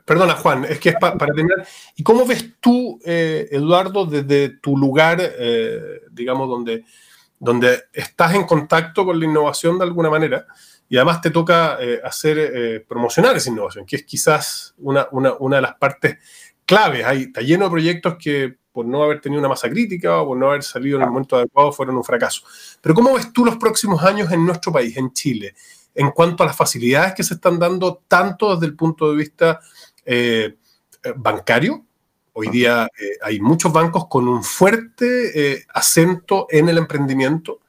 [0.03, 4.75] perdona Juan, es que es para terminar, ¿y cómo ves tú, eh, Eduardo, desde tu
[4.75, 5.21] lugar,
[6.09, 6.85] digamos, donde
[7.39, 10.45] donde estás en contacto con la innovación de alguna manera
[10.87, 15.61] y además te toca eh, hacer eh, promocionar esa innovación, que es quizás una, de
[15.61, 16.17] las partes
[16.65, 17.05] claves.
[17.05, 20.37] Hay, está lleno de proyectos que por no haber tenido una masa crítica o por
[20.37, 22.43] no haber salido en el momento adecuado fueron un fracaso.
[22.81, 25.55] Pero ¿cómo ves tú los próximos años en nuestro país, en Chile,
[25.93, 29.61] en cuanto a las facilidades que se están dando tanto desde el punto de vista
[30.05, 30.57] eh,
[31.15, 31.84] bancario
[32.37, 37.61] Hoy día eh, hay muchos bancos con un fuerte eh, acento en el emprendimiento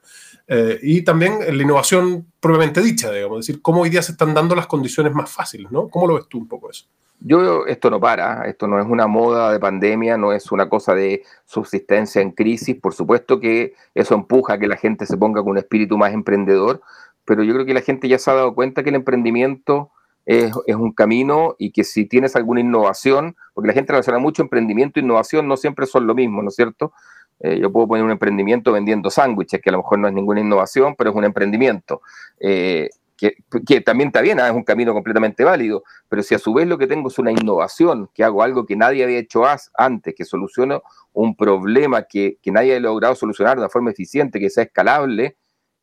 [0.48, 4.10] eh, y también en la innovación propiamente dicha, digamos, es decir, cómo hoy día se
[4.10, 5.86] están dando las condiciones más fáciles, ¿no?
[5.86, 6.84] ¿Cómo lo ves tú un poco eso?
[7.20, 10.96] Yo, esto no para, esto no es una moda de pandemia, no es una cosa
[10.96, 15.42] de subsistencia en crisis, por supuesto que eso empuja a que la gente se ponga
[15.42, 16.80] con un espíritu más emprendedor,
[17.24, 19.92] pero yo creo que la gente ya se ha dado cuenta que el emprendimiento
[20.26, 24.98] es, un camino y que si tienes alguna innovación, porque la gente relaciona mucho emprendimiento
[24.98, 26.92] e innovación, no siempre son lo mismo, ¿no es cierto?
[27.38, 30.40] Eh, yo puedo poner un emprendimiento vendiendo sándwiches, que a lo mejor no es ninguna
[30.40, 32.02] innovación, pero es un emprendimiento.
[32.40, 34.48] Eh, que, también está bien, ¿ah?
[34.48, 37.30] es un camino completamente válido, pero si a su vez lo que tengo es una
[37.30, 39.42] innovación, que hago algo que nadie había hecho
[39.74, 40.82] antes, que soluciono
[41.14, 45.36] un problema que, que nadie ha logrado solucionar de una forma eficiente, que sea escalable,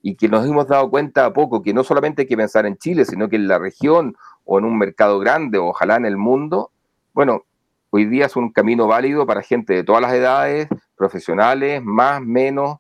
[0.06, 2.78] y que nos hemos dado cuenta a poco que no solamente hay que pensar en
[2.78, 6.18] Chile, sino que en la región o en un mercado grande, o ojalá en el
[6.18, 6.72] mundo,
[7.14, 7.45] bueno,
[7.89, 12.80] hoy día es un camino válido para gente de todas las edades, profesionales, más, menos,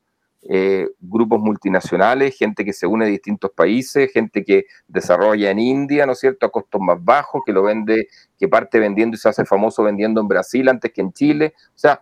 [0.49, 6.05] eh, grupos multinacionales, gente que se une de distintos países, gente que desarrolla en India,
[6.05, 9.29] ¿no es cierto?, a costos más bajos, que lo vende, que parte vendiendo y se
[9.29, 11.53] hace famoso vendiendo en Brasil antes que en Chile.
[11.69, 12.01] O sea,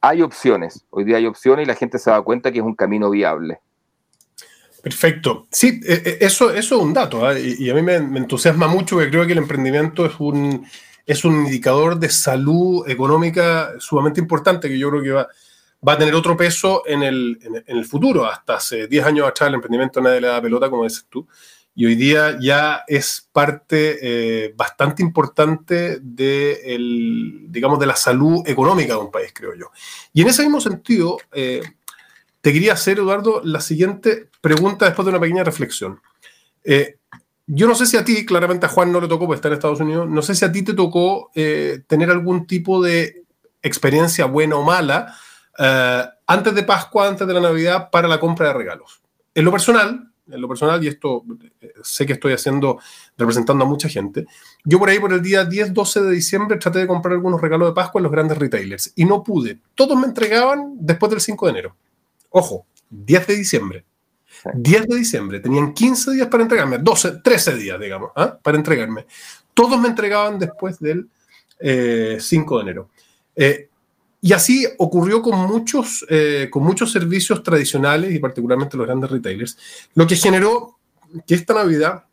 [0.00, 2.74] hay opciones, hoy día hay opciones y la gente se da cuenta que es un
[2.74, 3.60] camino viable.
[4.82, 5.46] Perfecto.
[5.50, 7.38] Sí, eh, eh, eso, eso es un dato ¿ah?
[7.38, 10.66] y, a mí me, entusiasma mucho porque creo que el emprendimiento es un,
[11.06, 15.28] es un indicador de salud económica sumamente importante que yo creo que va,
[15.86, 18.26] va a tener otro peso en el, en, el futuro.
[18.26, 21.28] Hasta hace 10 años atrás el emprendimiento nadie le da pelota, como dices tú,
[21.76, 28.42] y hoy día ya es parte eh, bastante importante de, el, digamos, de la salud
[28.46, 29.70] económica de un país, creo yo.
[30.12, 31.62] Y en ese mismo sentido, eh,
[32.40, 35.98] te quería hacer, Eduardo, la siguiente pregunta después de una pequeña reflexión.
[36.62, 36.96] Eh,
[37.46, 39.54] yo no sé si a ti, claramente a Juan no le tocó, porque está en
[39.54, 43.24] Estados Unidos, no sé si a ti te tocó tener algún tipo de
[43.62, 45.14] experiencia buena o mala
[45.58, 49.02] eh, antes de Pascua, antes de la Navidad, para la compra de regalos.
[49.34, 51.24] En lo personal, en lo personal, y esto
[51.60, 52.78] eh, sé que estoy haciendo,
[53.16, 54.26] representando a mucha gente,
[54.64, 57.68] yo por ahí por el día 10, 12 de diciembre traté de comprar algunos regalos
[57.68, 59.60] de Pascua en los grandes retailers y no pude.
[59.74, 61.76] Todos me entregaban después del 5 de enero.
[62.30, 63.84] Ojo, 10 de diciembre.
[64.54, 68.38] 10 de diciembre, tenían 15 días para entregarme, 12, 13 días, digamos, ¿ah?
[68.42, 69.06] para entregarme.
[69.54, 71.08] Todos me entregaban después del
[71.58, 72.88] 5 eh, de enero.
[74.24, 79.58] Y así ocurrió con muchos, eh, con muchos servicios tradicionales y particularmente los grandes retailers,
[79.94, 80.78] lo que generó
[81.26, 82.04] que esta Navidad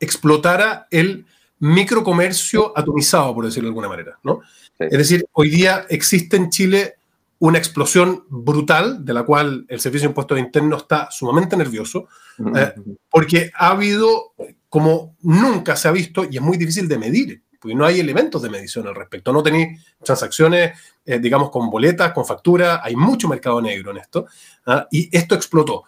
[0.00, 1.24] explotara el
[1.60, 4.18] microcomercio atomizado, por decirlo de alguna manera.
[4.24, 4.40] ¿no?
[4.80, 6.96] Es decir, hoy día existe en Chile
[7.40, 12.08] una explosión brutal, de la cual el Servicio de Impuestos Internos está sumamente nervioso,
[12.56, 12.74] eh,
[13.10, 14.34] porque ha habido,
[14.68, 18.42] como nunca se ha visto, y es muy difícil de medir, porque no hay elementos
[18.42, 19.32] de medición al respecto.
[19.32, 24.26] No tenéis transacciones, eh, digamos, con boletas, con factura, hay mucho mercado negro en esto,
[24.66, 24.88] ¿ah?
[24.90, 25.84] y esto explotó.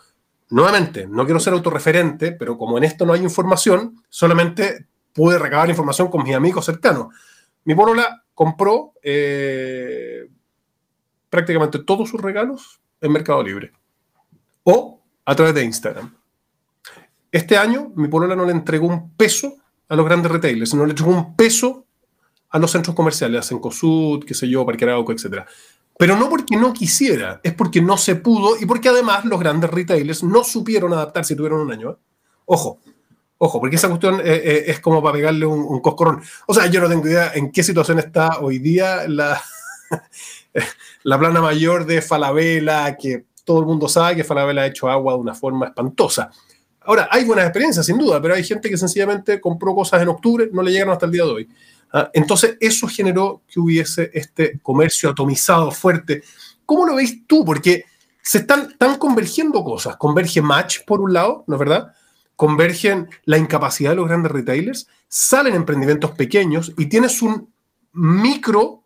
[0.50, 5.68] Nuevamente, no quiero ser autorreferente, pero como en esto no hay información, solamente pude recabar
[5.68, 7.08] información con mis amigos cercanos.
[7.64, 10.28] Mi porola compró eh,
[11.30, 13.72] prácticamente todos sus regalos en Mercado Libre
[14.64, 16.14] o a través de Instagram.
[17.32, 19.54] Este año mi porola no le entregó un peso
[19.88, 21.86] a los grandes retailers, no le echó un peso
[22.50, 25.44] a los centros comerciales, a Cosud, qué sé yo, Parque Arauco, etc.
[25.96, 29.70] Pero no porque no quisiera, es porque no se pudo y porque además los grandes
[29.70, 31.90] retailers no supieron adaptarse y tuvieron un año.
[31.92, 31.96] ¿eh?
[32.46, 32.80] Ojo,
[33.38, 36.22] ojo, porque esa cuestión eh, eh, es como para pegarle un, un, coscorrón.
[36.46, 39.40] O sea, yo no tengo idea en qué situación está hoy día la,
[41.04, 45.14] la plana mayor de Falabella, que todo el mundo sabe que Falabella ha hecho agua
[45.14, 46.30] de una forma espantosa.
[46.82, 50.48] Ahora, hay buenas experiencias, sin duda, pero hay gente que sencillamente compró cosas en octubre,
[50.52, 51.48] no le llegaron hasta el día de hoy.
[51.92, 52.10] ¿ah?
[52.12, 56.22] Entonces, eso generó que hubiese este comercio atomizado fuerte.
[56.64, 57.44] ¿Cómo lo veis tú?
[57.44, 57.84] Porque
[58.22, 59.96] se están, están convergiendo cosas.
[59.96, 61.92] Converge Match, por un lado, ¿no es verdad?
[62.36, 67.52] Convergen la incapacidad de los grandes retailers, salen emprendimientos pequeños y tienes un
[67.92, 68.79] micro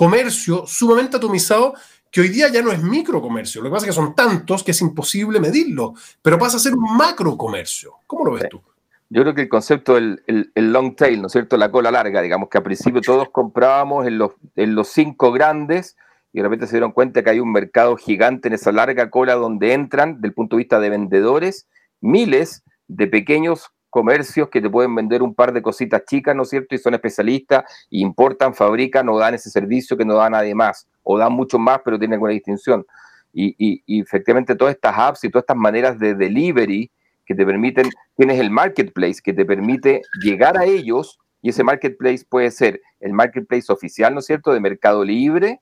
[0.00, 1.74] comercio sumamente atomizado
[2.10, 3.60] que hoy día ya no es microcomercio.
[3.60, 5.92] Lo que pasa es que son tantos que es imposible medirlo,
[6.22, 7.96] pero pasa a ser un macrocomercio.
[8.06, 8.62] ¿Cómo lo ves tú?
[9.10, 11.58] Yo creo que el concepto del el, long tail, ¿no es cierto?
[11.58, 15.98] La cola larga, digamos que al principio todos comprábamos en los, en los cinco grandes
[16.32, 19.34] y de repente se dieron cuenta que hay un mercado gigante en esa larga cola
[19.34, 21.68] donde entran, desde el punto de vista de vendedores,
[22.00, 26.48] miles de pequeños comercios que te pueden vender un par de cositas chicas, ¿no es
[26.48, 26.74] cierto?
[26.74, 31.18] Y son especialistas, importan, fabrican o dan ese servicio que no da nadie más, o
[31.18, 32.86] dan mucho más, pero tienen alguna distinción.
[33.32, 36.90] Y, efectivamente todas estas apps y todas estas maneras de delivery
[37.26, 42.24] que te permiten, tienes el marketplace que te permite llegar a ellos, y ese marketplace
[42.28, 45.60] puede ser el marketplace oficial, ¿no es cierto?, de Mercado Libre,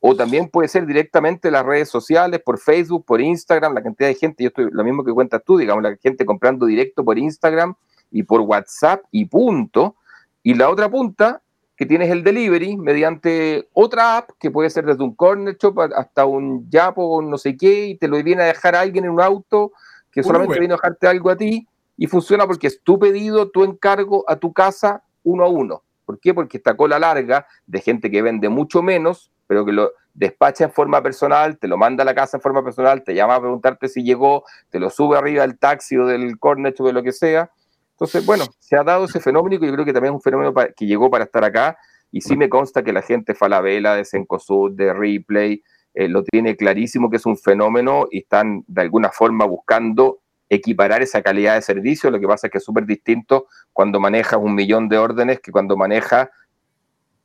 [0.00, 4.14] o también puede ser directamente las redes sociales, por Facebook, por Instagram, la cantidad de
[4.14, 7.74] gente, yo estoy lo mismo que cuentas tú, digamos, la gente comprando directo por Instagram
[8.10, 9.96] y por WhatsApp y punto.
[10.42, 11.42] Y la otra punta,
[11.76, 16.26] que tienes el delivery mediante otra app, que puede ser desde un corner shop hasta
[16.26, 19.10] un Yapo o no sé qué, y te lo viene a dejar a alguien en
[19.10, 19.72] un auto
[20.10, 23.64] que solamente viene a dejarte algo a ti, y funciona porque es tu pedido, tu
[23.64, 25.82] encargo a tu casa uno a uno.
[26.04, 26.32] ¿Por qué?
[26.32, 30.70] Porque esta cola larga de gente que vende mucho menos, pero que lo despacha en
[30.70, 33.88] forma personal, te lo manda a la casa en forma personal, te llama a preguntarte
[33.88, 37.12] si llegó, te lo sube arriba del taxi o del corner o de lo que
[37.12, 37.50] sea,
[37.92, 40.54] Entonces, bueno, se ha dado ese fenómeno y yo creo que también es un fenómeno
[40.54, 41.76] que llegó para estar acá
[42.12, 45.62] y sí me consta que la gente Falabella, de Sencosud, de Replay,
[45.94, 51.02] eh, lo tiene clarísimo que es un fenómeno y están de alguna forma buscando equiparar
[51.02, 52.10] esa calidad de servicio.
[52.10, 55.52] Lo que pasa es que es súper distinto cuando manejas un millón de órdenes que
[55.52, 56.28] cuando manejas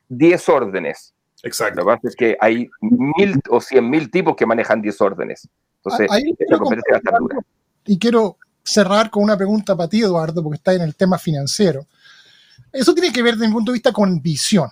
[0.10, 1.14] 10 órdenes.
[1.44, 1.82] Exacto.
[1.82, 5.48] Lo que pasa es que hay mil o cien mil tipos que manejan 10 órdenes.
[5.84, 7.38] Entonces, quiero competencia va a estar dura.
[7.86, 11.86] y quiero cerrar con una pregunta para ti, Eduardo, porque está en el tema financiero.
[12.72, 14.70] Eso tiene que ver desde mi punto de vista con visión.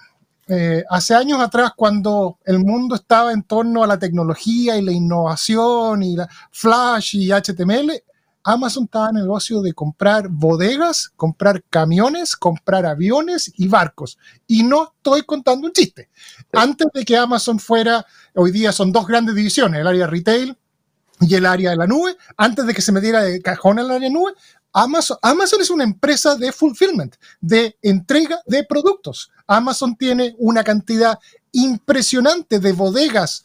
[0.47, 4.91] Eh, hace años atrás, cuando el mundo estaba en torno a la tecnología y la
[4.91, 8.01] innovación y la Flash y HTML,
[8.43, 14.17] Amazon estaba en el negocio de comprar bodegas, comprar camiones, comprar aviones y barcos.
[14.47, 16.09] Y no estoy contando un chiste.
[16.51, 20.57] Antes de que Amazon fuera, hoy día son dos grandes divisiones, el área retail
[21.19, 23.91] y el área de la nube, antes de que se metiera de cajón en el
[23.91, 24.33] área de nube,
[24.73, 29.31] Amazon, Amazon es una empresa de fulfillment, de entrega de productos.
[29.47, 31.19] Amazon tiene una cantidad
[31.53, 33.43] impresionante de bodegas.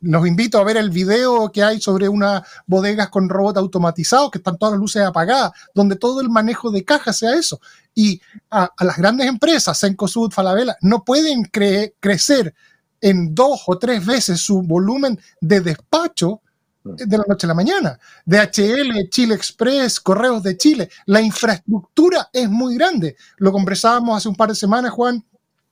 [0.00, 4.38] Los invito a ver el video que hay sobre unas bodegas con robot automatizados, que
[4.38, 7.60] están todas las luces apagadas, donde todo el manejo de cajas sea eso.
[7.94, 8.20] Y
[8.50, 12.52] a, las grandes empresas, Cencosud, Falabella, no pueden cre- crecer
[13.00, 16.40] en dos o tres veces su volumen de despacho
[16.84, 17.98] de la noche a la mañana.
[18.26, 20.90] DHL, Chile Express, Correos de Chile.
[21.06, 23.16] La infraestructura es muy grande.
[23.38, 25.24] Lo conversábamos hace un par de semanas, Juan,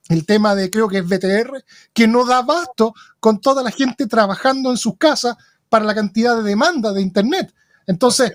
[0.09, 4.07] el tema de creo que es BTR, que no da abasto con toda la gente
[4.07, 5.37] trabajando en sus casas
[5.69, 7.53] para la cantidad de demanda de Internet.
[7.87, 8.33] Entonces,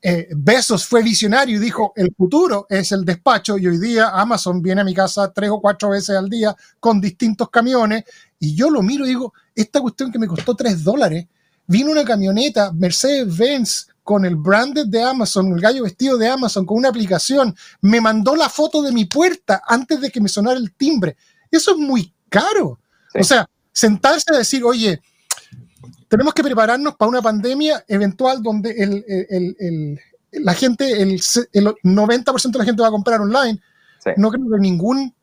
[0.00, 4.60] eh, Bezos fue visionario y dijo, el futuro es el despacho y hoy día Amazon
[4.60, 8.02] viene a mi casa tres o cuatro veces al día con distintos camiones
[8.40, 11.26] y yo lo miro y digo, esta cuestión que me costó tres dólares,
[11.72, 16.76] vino una camioneta Mercedes-Benz con el branded de Amazon, el gallo vestido de Amazon, con
[16.76, 20.72] una aplicación, me mandó la foto de mi puerta antes de que me sonara el
[20.74, 21.16] timbre.
[21.50, 22.78] Eso es muy caro.
[23.12, 23.20] Sí.
[23.20, 25.00] O sea, sentarse a decir, oye,
[26.08, 30.00] tenemos que prepararnos para una pandemia eventual donde el, el- el-
[30.44, 33.60] la gente, el, se- el 90% de la gente va a comprar online.
[34.02, 34.10] Sí.
[34.16, 35.14] No creo que ningún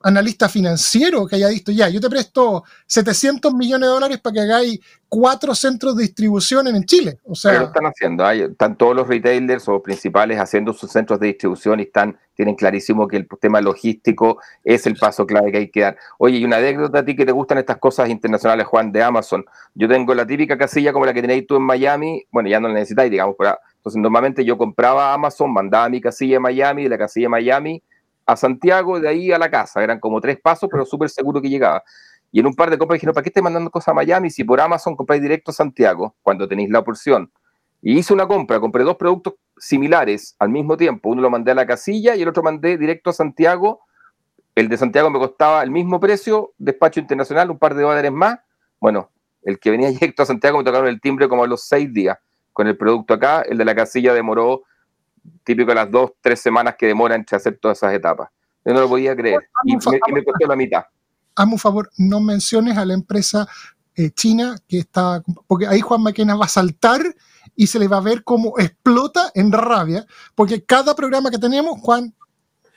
[0.00, 4.40] analista financiero que haya visto ya, yo te presto 700 millones de dólares para que
[4.40, 7.18] hagáis cuatro centros de distribución en Chile.
[7.24, 8.24] O Pero lo sea, están haciendo.
[8.26, 12.54] hay- están todos los retailers o principales haciendo sus centros de distribución y están, tienen
[12.54, 15.96] clarísimo que el tema logístico es el paso clave que hay que dar.
[16.18, 19.44] Oye, y una anécdota a ti que te gustan estas cosas internacionales, Juan, de Amazon.
[19.74, 22.24] Yo tengo la típica casilla como la que tenéis tú en Miami.
[22.30, 23.34] Bueno, ya no la necesitáis, digamos.
[23.38, 27.30] Pero, entonces, normalmente yo compraba Amazon, mandaba mi casilla de Miami, de la casilla de
[27.30, 27.82] Miami
[28.28, 29.82] a Santiago, de ahí a la casa.
[29.82, 31.82] Eran como tres pasos, pero súper seguro que llegaba.
[32.30, 34.44] Y en un par de compras dijeron, ¿para qué estáis mandando cosas a Miami si
[34.44, 37.32] por Amazon compráis directo a Santiago cuando tenéis la porción?
[37.80, 41.08] Y hice una compra, compré dos productos similares al mismo tiempo.
[41.08, 43.80] Uno lo mandé a la casilla y el otro mandé directo a Santiago.
[44.54, 48.40] El de Santiago me costaba el mismo precio, despacho internacional, un par de dólares más.
[48.78, 49.10] Bueno,
[49.42, 52.18] el que venía directo a Santiago me tocaron el timbre como a los seis días
[52.52, 53.40] con el producto acá.
[53.40, 54.64] El de la casilla demoró
[55.44, 58.28] típico las dos, tres semanas que demora entre hacer todas esas etapas.
[58.64, 59.40] Yo no lo podía creer.
[59.64, 60.84] Y me, y me costó la mitad.
[61.34, 63.48] hazme un favor, no menciones a la empresa
[63.94, 67.00] eh, china que está, porque ahí Juan Maquena va a saltar
[67.56, 71.80] y se le va a ver cómo explota en rabia, porque cada programa que tenemos,
[71.80, 72.14] Juan,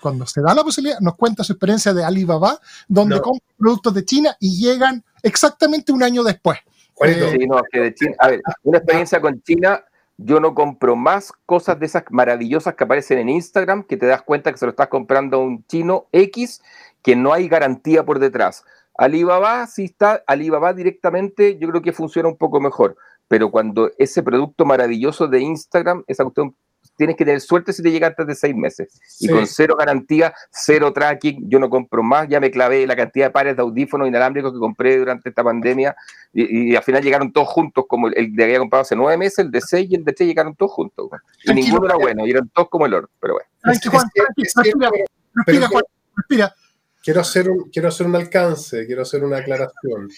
[0.01, 3.21] cuando se da la posibilidad, nos cuenta su experiencia de Alibaba, donde No.
[3.21, 6.57] compra productos de China y llegan exactamente un año después.
[7.03, 8.15] Eh, Sí, no, es que de China.
[8.19, 9.83] A ver, una experiencia con China,
[10.23, 14.21] yo no compro más cosas de esas maravillosas que aparecen en Instagram, que te das
[14.21, 16.61] cuenta que se lo estás comprando a un chino X,
[17.01, 18.63] que no hay garantía por detrás.
[18.97, 22.95] Alibaba, si está Alibaba directamente, yo creo que funciona un poco mejor.
[23.27, 26.55] Pero cuando ese producto maravilloso de Instagram, esa cuestión,
[26.95, 28.99] tienes que tener suerte si te llega antes de seis meses.
[29.19, 32.27] Y con cero garantía, cero tracking, yo no compro más.
[32.29, 35.95] Ya me clavé la cantidad de pares de audífonos inalámbricos que compré durante esta pandemia.
[36.33, 38.95] Y, y al final llegaron todos juntos, como el, el de que había comprado hace
[38.95, 41.09] nueve meses, el de seis y el de tres llegaron todos juntos.
[41.41, 41.65] Y Tranquilo.
[41.65, 43.09] ninguno era bueno, y eran todos como el oro.
[43.19, 43.49] Pero bueno.
[43.63, 45.83] Respira, Juan,
[46.15, 46.55] respira.
[47.01, 50.09] quiero hacer un, quiero hacer un alcance, quiero hacer una aclaración.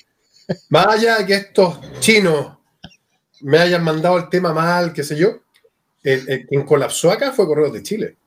[0.70, 2.58] Más allá de que estos chinos
[3.42, 5.43] me hayan mandado el tema mal, qué sé yo,
[6.04, 8.18] el, el- quien colapsó acá fue Correos de Chile.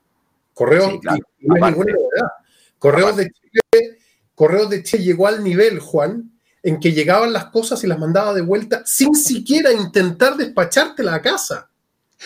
[0.55, 1.19] Correos, Sí, claro.
[1.41, 1.79] y no es Aparte.
[1.79, 2.29] ninguna novedad.
[2.79, 3.99] Correos de Chile,
[4.35, 6.31] Correos de Chile llegó al nivel, Juan,
[6.63, 11.23] en que llegaban las cosas y las mandaba de vuelta sin siquiera intentar despachártela a
[11.23, 11.69] casa.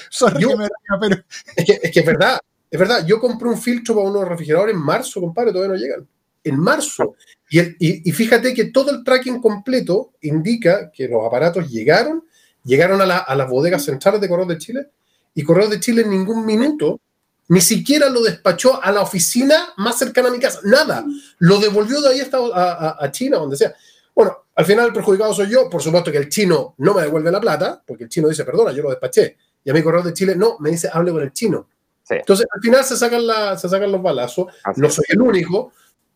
[0.08, 1.22] Sorry Yo- que me ría, pero
[1.56, 2.38] Es que, es que es verdad,
[2.70, 3.04] es verdad.
[3.06, 6.08] Yo compré un filtro para unos refrigeradores en marzo, compadre, todavía no llegan.
[6.44, 7.16] En marzo.
[7.50, 12.24] Y, el- y- y fíjate que todo el tracking completo indica que los aparatos llegaron,
[12.64, 14.86] llegaron a, la- a las bodegas centrales de Correos de Chile,
[15.34, 17.00] y Correos de Chile en ningún minuto
[17.48, 20.60] Ni siquiera lo despachó a la oficina más cercana a mi casa.
[20.64, 21.04] Nada.
[21.38, 23.74] Lo devolvió de ahí hasta a, a China, donde sea.
[24.14, 25.68] Bueno, al final el perjudicado soy yo.
[25.68, 28.72] Por supuesto que el chino no me devuelve la plata, porque el chino dice, perdona,
[28.72, 29.36] yo lo despaché.
[29.64, 31.68] Y a mi correo de Chile, no, me dice, hable con el chino.
[32.08, 34.46] Entonces, al final se sacan, la, se sacan los balazos.
[34.76, 35.72] no soy el único.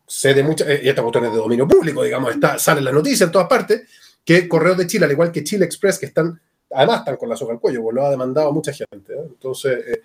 [0.07, 3.25] Sé de muchas, y esta cuestión es de dominio público, digamos, está, sale la noticia
[3.25, 3.89] en todas partes,
[4.23, 6.39] que Correos de Chile, al igual que Chile Express, que están,
[6.75, 9.13] además están con la soga al cuello, pues lo ha demandado mucha gente.
[9.13, 9.25] ¿eh?
[9.27, 10.01] Entonces, eh,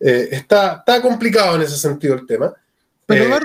[0.00, 2.52] eh, está, está complicado en ese sentido el tema.
[3.06, 3.38] Pero,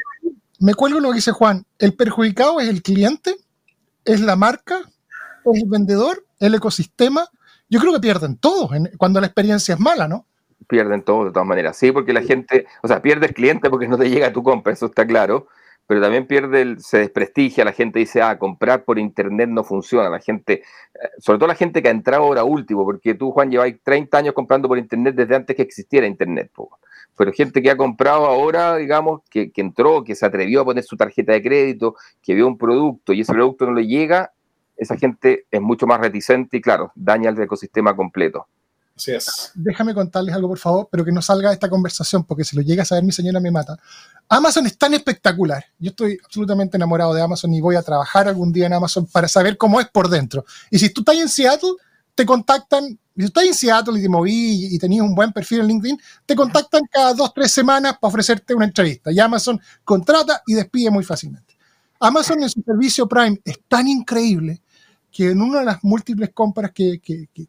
[0.60, 3.36] me cuelgo lo que dice Juan, ¿el perjudicado es el cliente?
[4.06, 4.82] ¿Es la marca?
[5.46, 6.26] ¿Es el vendedor?
[6.40, 7.28] ¿El ecosistema?
[7.70, 10.26] Yo creo que pierden todos cuando la experiencia es mala, ¿no?
[10.68, 11.78] Pierden todos de todas maneras.
[11.78, 14.44] Sí, porque la gente, o sea, pierde el cliente porque no te llega a tu
[14.44, 15.48] compra, eso está claro,
[15.90, 20.08] pero también pierde, el, se desprestigia, la gente dice, ah, comprar por internet no funciona,
[20.08, 20.62] la gente,
[20.94, 24.16] eh, sobre todo la gente que ha entrado ahora último, porque tú, Juan, llevas 30
[24.16, 26.52] años comprando por internet desde antes que existiera internet,
[27.18, 30.84] pero gente que ha comprado ahora, digamos, que, que entró, que se atrevió a poner
[30.84, 34.32] su tarjeta de crédito, que vio un producto y ese producto no le llega,
[34.78, 38.46] esa gente es mucho más reticente y claro, daña el ecosistema completo.
[38.96, 39.52] Así es.
[39.56, 42.62] Déjame contarles algo, por favor, pero que no salga de esta conversación, porque si lo
[42.62, 43.80] llega a saber mi señora me mata.
[44.30, 45.66] Amazon es tan espectacular.
[45.80, 49.28] Yo estoy absolutamente enamorado de Amazon y voy a trabajar algún día en Amazon para
[49.28, 50.46] saber cómo es por dentro.
[50.70, 51.72] Y si tú estás en Seattle,
[52.14, 52.84] te contactan.
[52.86, 56.00] Si tú estás en Seattle y te moví y, tenías un buen perfil en LinkedIn,
[56.28, 59.12] te contactan cada dos, tres semanas para ofrecerte una entrevista.
[59.12, 61.58] Y Amazon contrata y despide muy fácilmente.
[62.00, 64.62] Amazon en su servicio Prime es tan increíble
[65.12, 67.02] que en una de las múltiples compras que,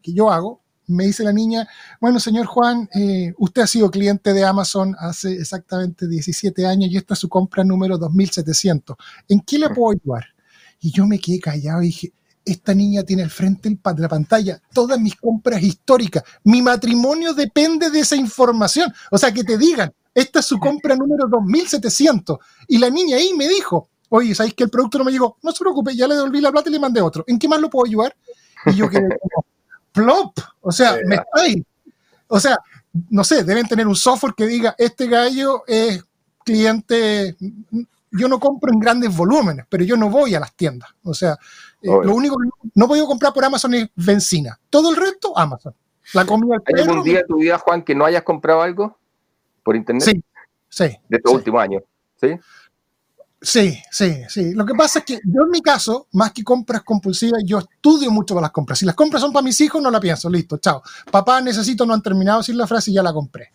[0.02, 0.59] yo hago,
[0.90, 1.68] me dice la niña,
[2.00, 6.96] bueno, señor Juan, eh, usted ha sido cliente de Amazon hace exactamente 17 años y
[6.96, 8.96] esta es su compra número 2700.
[9.28, 10.26] ¿En qué le puedo ayudar?
[10.80, 12.12] Y yo me quedé callado y dije,
[12.44, 16.24] esta niña tiene al frente de la pantalla todas mis compras históricas.
[16.44, 18.92] Mi matrimonio depende de esa información.
[19.10, 22.38] O sea, que te digan, esta es su compra número 2700.
[22.68, 25.36] Y la niña ahí me dijo, oye, ¿sabéis que el producto no me llegó?
[25.42, 27.24] No se preocupe, ya le devolví la plata y le mandé otro.
[27.26, 28.16] ¿En qué más lo puedo ayudar?
[28.66, 29.46] Y yo quedé como,
[29.92, 31.62] plop, o sea, me estáis.
[32.28, 32.58] O sea,
[33.10, 36.04] no sé, deben tener un software que diga, este gallo es
[36.44, 37.36] cliente,
[38.10, 40.90] yo no compro en grandes volúmenes, pero yo no voy a las tiendas.
[41.02, 41.32] O sea,
[41.82, 44.58] eh, lo único que no podido comprar por Amazon es benzina.
[44.68, 45.74] Todo el resto, Amazon.
[46.12, 48.98] La comida ¿Hay algún día de tu vida, Juan, que no hayas comprado algo
[49.62, 50.02] por internet?
[50.04, 50.24] Sí,
[50.68, 50.96] sí.
[51.08, 51.80] De tu último año,
[52.20, 52.36] ¿sí?
[53.42, 54.52] Sí, sí, sí.
[54.52, 58.10] Lo que pasa es que yo en mi caso, más que compras compulsivas, yo estudio
[58.10, 58.78] mucho para las compras.
[58.78, 60.82] Si las compras son para mis hijos, no la pienso, listo, chao.
[61.10, 63.50] Papá, necesito, no han terminado de decir la frase y ya la compré.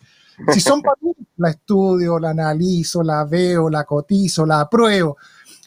[0.52, 5.16] Si son para mí, la estudio, la analizo, la veo, la cotizo, la apruebo.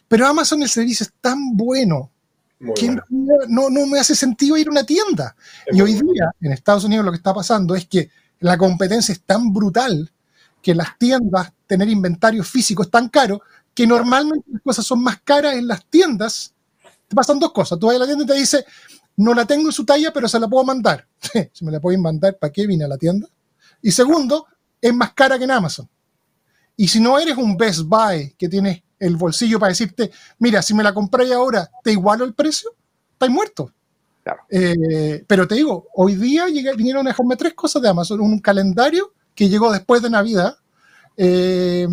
[0.08, 2.12] Pero Amazon el servicio es tan bueno
[2.76, 2.94] que
[3.48, 5.36] No, no me hace sentido ir a una tienda.
[5.72, 8.10] y hoy día, en Estados Unidos, lo que está pasando es que
[8.42, 10.12] la competencia es tan brutal
[10.62, 13.42] que las tiendas, tener inventario físico es tan caro
[13.80, 16.54] que normalmente las cosas son más caras en las tiendas,
[17.08, 17.80] te pasan dos cosas.
[17.80, 18.66] Tú vas a la tienda y te dice,
[19.16, 21.08] no la tengo en su talla, pero se la puedo mandar.
[21.54, 23.30] si me la pueden mandar, ¿para qué vine a la tienda?
[23.82, 24.48] Y segundo,
[24.82, 25.88] es más cara que en Amazon.
[26.76, 30.74] Y si no eres un Best Buy que tienes el bolsillo para decirte, mira, si
[30.74, 32.72] me la compré ahora, ¿te igualo el precio?
[33.14, 33.72] Estás muerto.
[34.50, 38.20] Eh, pero te digo, hoy día vinieron a dejarme tres cosas de Amazon.
[38.20, 40.58] Un calendario que llegó después de Navidad.
[41.16, 41.88] Eh,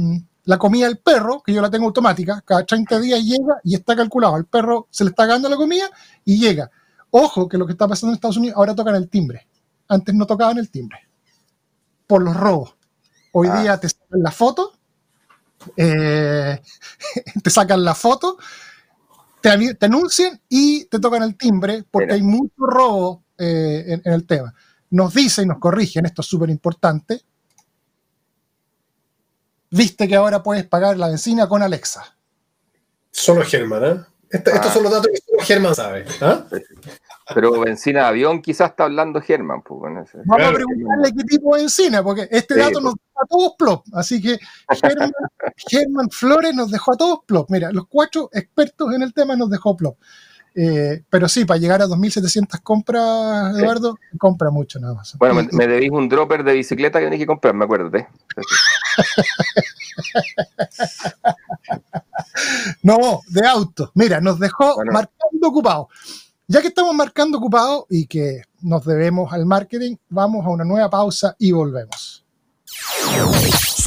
[0.47, 3.97] la comida del perro, que yo la tengo automática, cada 30 días llega y está
[3.97, 4.37] calculado.
[4.37, 5.91] Al perro se le está dando la comida
[6.25, 6.71] y llega.
[7.11, 9.47] Ojo que lo que está pasando en Estados Unidos, ahora tocan el timbre.
[9.89, 11.01] Antes no tocaban el timbre.
[12.07, 12.77] Por los robos.
[13.33, 13.61] Hoy ah.
[13.61, 14.73] día te sacan la foto,
[15.77, 16.63] eh,
[17.43, 18.39] te sacan la foto,
[19.41, 19.51] te,
[19.85, 24.55] anuncian y te tocan el timbre porque hay mucho robo eh, en, el tema.
[24.91, 27.23] Nos dicen y nos corrigen, esto es súper importante,
[29.71, 32.17] viste que ahora puedes pagar la benzina con Alexa.
[33.11, 34.01] Solo Germán, ¿eh?
[34.31, 34.73] estos ah.
[34.73, 36.05] son los datos que solo Germán sabe.
[36.21, 36.45] ¿ah?
[37.35, 39.63] Pero benzina de avión quizás está hablando Germán.
[39.63, 39.81] Pues,
[40.27, 43.05] Vamos a preguntarle qué tipo de benzina, porque este dato nos pues.
[43.07, 43.85] dejó a todos plop.
[43.95, 44.39] Así que
[45.69, 47.51] Germán, Flores nos dejó a todos plop.
[47.51, 49.99] Mira, los cuatro expertos en el tema nos dejó plop.
[50.59, 55.15] Eh, pero sí, para llegar a 2.700 compras, Eduardo, compra mucho nada más.
[55.19, 58.09] Bueno, me, debís un dropper de bicicleta que tenés que comprar, me acuérdate.
[62.83, 63.93] no, de auto.
[63.95, 65.89] Mira, nos dejó marcando ocupado.
[66.49, 70.89] Ya que estamos marcando ocupado y que nos debemos al marketing, vamos a una nueva
[70.89, 72.25] pausa y volvemos.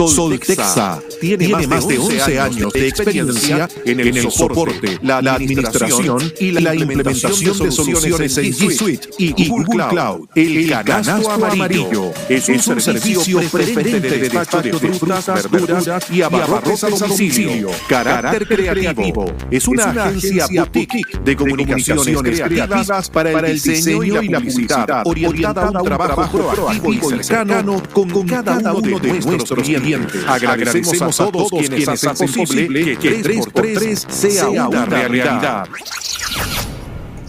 [0.07, 6.74] Soltexa tiene, más de 11 años de experiencia en el, soporte, la, administración y la,
[6.74, 10.30] implementación de soluciones en G Suite y Google Cloud.
[10.36, 16.89] El, canasto, amarillo es un, servicio preferente de despacho de frutas, verduras y abarrotes a
[16.89, 17.70] domicilio.
[17.88, 25.01] Carácter creativo es una agencia boutique de comunicaciones creativas para el diseño y la publicidad
[25.05, 31.32] orientada a un trabajo proactivo y cercano con cada uno de nuestros clientes Agradecemos a
[31.32, 35.68] todos quienes hacen posible que 3x3 sea una realidad.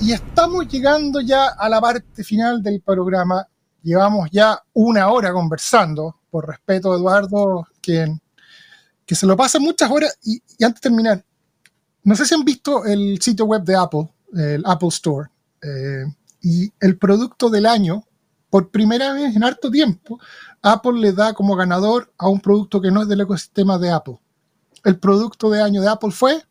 [0.00, 3.46] Y estamos llegando ya a la parte final del programa.
[3.82, 8.20] Llevamos ya una hora conversando, por respeto a Eduardo, quien,
[9.04, 10.18] que se lo pasa muchas horas.
[10.24, 11.24] Y, antes de terminar,
[12.04, 15.28] no sé si han visto el sitio web de Apple, el Apple Store,
[15.62, 16.04] eh,
[16.40, 18.04] y el producto del año,
[18.48, 20.18] por primera vez en harto tiempo,
[20.62, 24.18] Apple le da como ganador a un producto que no es del ecosistema de Apple.
[24.84, 26.42] El producto de año de Apple fue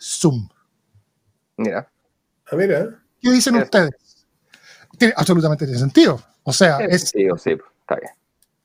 [0.00, 0.48] Zoom.
[1.56, 1.90] Mira.
[2.50, 3.02] Ah, mira.
[3.20, 4.26] ¿Qué dicen ustedes?
[4.98, 6.20] Tiene, absolutamente tiene sentido.
[6.42, 7.10] O sea, es.
[7.10, 7.50] Sí, sí,
[7.80, 8.12] está bien.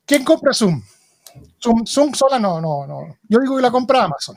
[0.06, 0.82] ¿Quién compra Zoom?
[1.62, 1.86] Zoom?
[1.86, 3.18] Zoom sola no, no, no.
[3.28, 4.36] Yo digo que la compra Amazon.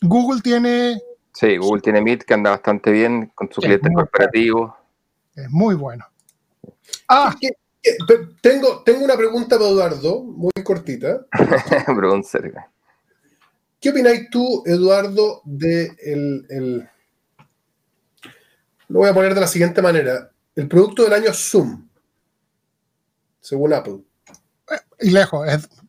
[0.00, 1.00] Google tiene.
[1.32, 4.76] Sí, Google tiene Meet que anda bastante bien con su cliente corporativo.
[5.34, 6.04] Es muy bueno.
[7.08, 7.34] Ah,
[8.40, 11.26] tengo, tengo una pregunta para Eduardo, muy cortita.
[13.80, 16.88] ¿Qué opináis tú, Eduardo, de el,
[18.88, 20.30] Lo voy a poner de la siguiente manera.
[20.56, 21.86] El producto del año Zoom,
[23.40, 24.00] según Apple.
[25.00, 25.46] Y lejos,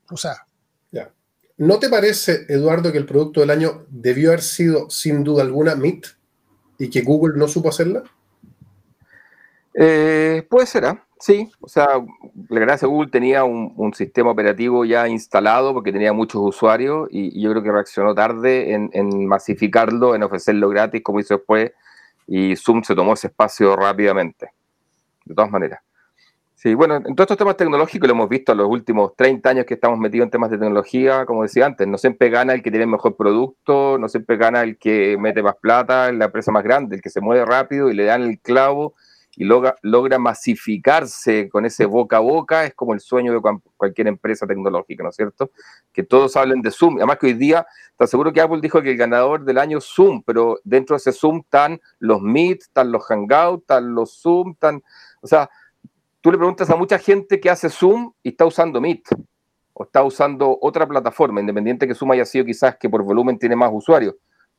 [0.10, 0.46] o sea.
[0.91, 1.10] Ya.
[1.58, 5.76] ¿No te parece, Eduardo, que el producto del año debió haber sido, sin duda alguna,
[5.76, 6.08] Meet
[6.78, 8.04] y que Google no supo hacerla?
[9.74, 11.05] Eh, puede ser, ¿ah?
[11.20, 11.88] Sí, o sea,
[12.49, 17.51] la gracia Google tenía un, sistema operativo ya instalado porque tenía muchos usuarios y, yo
[17.51, 21.72] creo que reaccionó tarde en, masificarlo, en ofrecerlo gratis, como hizo después,
[22.28, 24.51] y Zoom se tomó ese espacio rápidamente,
[25.24, 25.80] de todas maneras.
[26.55, 29.66] Sí, bueno, en todos estos temas tecnológicos lo hemos visto en los últimos 30 años
[29.66, 32.72] que estamos metidos en temas de tecnología, como decía antes, no siempre gana el que
[32.72, 36.63] tiene el mejor producto, no siempre gana el que mete más plata, la empresa más
[36.63, 38.95] grande, el que se mueve rápido y le dan el clavo
[39.38, 44.08] y logra, logra masificarse con ese boca a boca, es como el sueño de cualquier
[44.08, 45.52] empresa tecnológica, ¿no es cierto?
[45.92, 46.98] Que todos hablen de Zoom.
[46.98, 49.86] Además que hoy día, está seguro que Apple dijo que el ganador del año es
[49.86, 54.52] Zoom, pero dentro de ese Zoom están los Meet, están los Hangouts, están los Zoom,
[54.52, 54.82] están...
[55.22, 55.50] O sea,
[56.22, 59.10] tú le preguntas a mucha gente que hace Zoom y está usando Meet
[59.74, 63.56] o está usando otra plataforma, independiente que Zoom haya sido quizás que por volumen tiene
[63.56, 64.16] más usuarios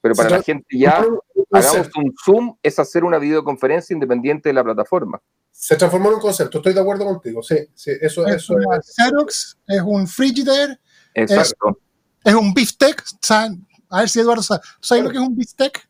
[0.07, 1.05] pero para la gente ya,
[1.51, 5.21] hagamos un Zoom, es hacer una videoconferencia independiente de la plataforma.
[5.51, 8.37] Se transformó en un concepto, estoy de acuerdo contigo, sí, sí eso, es.
[8.37, 8.95] Eso es.
[8.95, 10.79] Xerox, es un Frigidaire,
[11.15, 11.81] Exacto.
[12.23, 13.03] Es, un beefsteak,
[13.89, 15.89] a ver si Eduardo sabe, ¿sabes lo que es un beefsteak?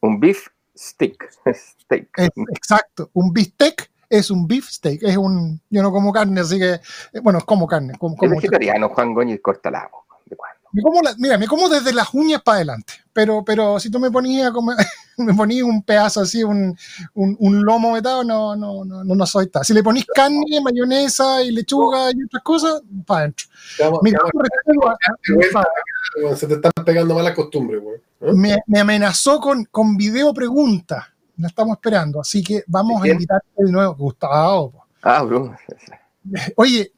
[0.00, 0.46] Un beef
[0.76, 1.28] stick.
[1.54, 2.08] Steak.
[2.54, 7.20] exacto, un beefsteak es un beefsteak, es un, yo no como carne, así que, eh,
[7.22, 7.94] bueno, como carne.
[7.98, 9.90] Como, como es vegetariano, Juan Goñi corta la
[10.26, 10.55] ¿de cuándo?
[10.76, 14.10] Me como mira, me como desde las uñas para adelante, pero, pero si tú me
[14.10, 14.52] ponías
[15.16, 16.76] me ponías un pedazo así, un,
[17.14, 19.64] un, lomo metado, no, no, no, no, no soy tal.
[19.64, 23.46] Si le ponís carne, mayonesa y lechuga y otras cosas, para adentro.
[26.36, 27.96] se te están pegando malas costumbres, güey.
[27.96, 28.32] ¿Eh?
[28.34, 31.08] Me, me, amenazó con, con video pregunta.
[31.38, 34.84] La estamos esperando, así que vamos a invitarte de nuevo, Gustavo.
[35.00, 35.56] Ah, bro.
[36.56, 36.92] Oye,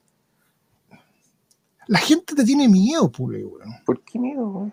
[1.89, 3.71] la gente te tiene miedo, pule, weón.
[3.85, 4.71] ¿Por qué miedo,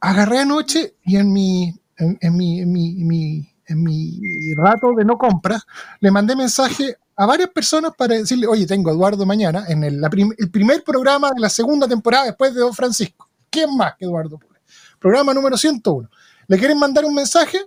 [0.00, 5.60] Agarré anoche y en mi, en, mi, en mi, en mi, rato de no compra,
[6.00, 10.02] le mandé mensaje a varias personas para decirle, oye, tengo a Eduardo mañana en el,
[10.38, 13.28] el primer programa de la segunda temporada después de Don Francisco.
[13.48, 14.60] ¿Quién más que Eduardo Pule?
[14.98, 16.08] Programa número 101.
[16.48, 17.58] ¿Le quieren mandar un mensaje?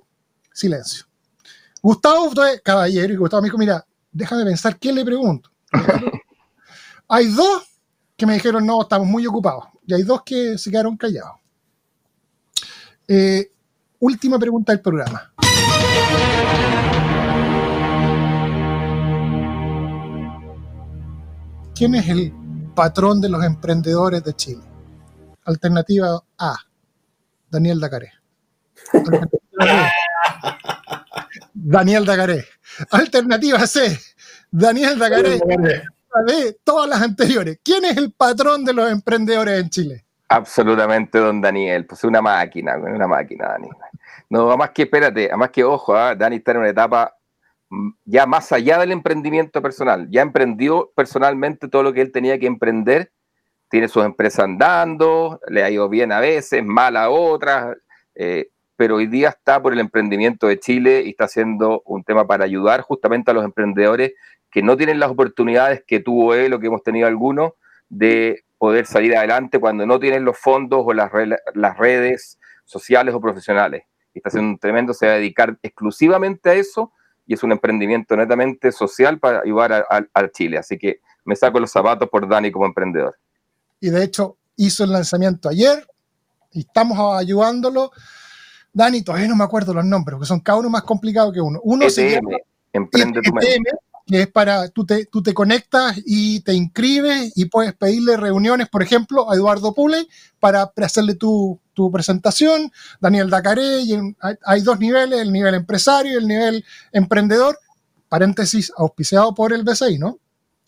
[0.53, 1.05] Silencio.
[1.81, 5.49] Gustavo fue caballero y Gustavo me dijo, mira, déjame pensar, ¿qué le pregunto?
[7.07, 7.74] Hay dos
[8.15, 9.65] que me dijeron, no, estamos muy ocupados.
[9.85, 11.37] Y hay dos que se quedaron callados.
[13.07, 13.51] Eh,
[13.99, 15.33] última pregunta del programa.
[21.75, 22.33] ¿Quién es el
[22.73, 24.63] patrón de los emprendedores de Chile?
[25.43, 26.55] Alternativa A,
[27.49, 28.13] Daniel Dacaré.
[31.53, 32.45] Daniel Dacaré.
[32.91, 33.99] Alternativa C,
[34.51, 35.41] Daniel Dacaré
[36.25, 37.59] de todas las anteriores.
[37.63, 40.05] ¿Quién es el patrón de los emprendedores en Chile?
[40.29, 41.85] Absolutamente, don Daniel.
[41.85, 43.69] Pues una máquina, una máquina, Dani.
[44.29, 46.15] No, además que, espérate, además que, ojo, ¿eh?
[46.15, 47.15] Dani está en una etapa
[47.69, 50.07] mm, ya más allá del emprendimiento personal.
[50.09, 53.11] Ya emprendió personalmente todo lo que él tenía que emprender
[53.69, 57.75] tiene sus empresas andando, le ha ido bien a veces, mal a otras,
[58.15, 62.27] eh, pero hoy día está por el emprendimiento de Chile y está haciendo un tema
[62.27, 64.13] para ayudar justamente a los emprendedores
[64.55, 67.51] que no tienen las oportunidades que tuvo él o que hemos tenido algunos
[67.89, 71.11] de poder salir adelante cuando no tienen los fondos o las,
[71.55, 73.83] las redes sociales o profesionales.
[74.13, 76.93] Y está haciendo un tremendo, se va a dedicar exclusivamente a eso
[77.27, 80.57] y es un emprendimiento netamente social para ayudar a, Chile.
[80.57, 83.17] Así que me saco los zapatos por Dani como emprendedor.
[83.81, 85.85] Y de hecho hizo el lanzamiento ayer
[86.53, 87.91] y estamos ayudándolo.
[88.71, 91.59] Dani, todavía no me acuerdo los nombres, porque son cada uno más complicados que uno.
[91.61, 92.37] Uno se e llama
[92.71, 93.69] Emprende tu mente
[94.05, 98.69] que es para, tú te, tú te conectas y te inscribes y puedes pedirle reuniones,
[98.69, 100.07] por ejemplo, a Eduardo Pule
[100.39, 103.97] para hacerle tu, tu presentación, Daniel Dacaré, y
[104.43, 107.57] hay, dos niveles, el nivel empresario y el nivel emprendedor,
[108.07, 110.19] paréntesis, auspiciado por el BCI, ¿no?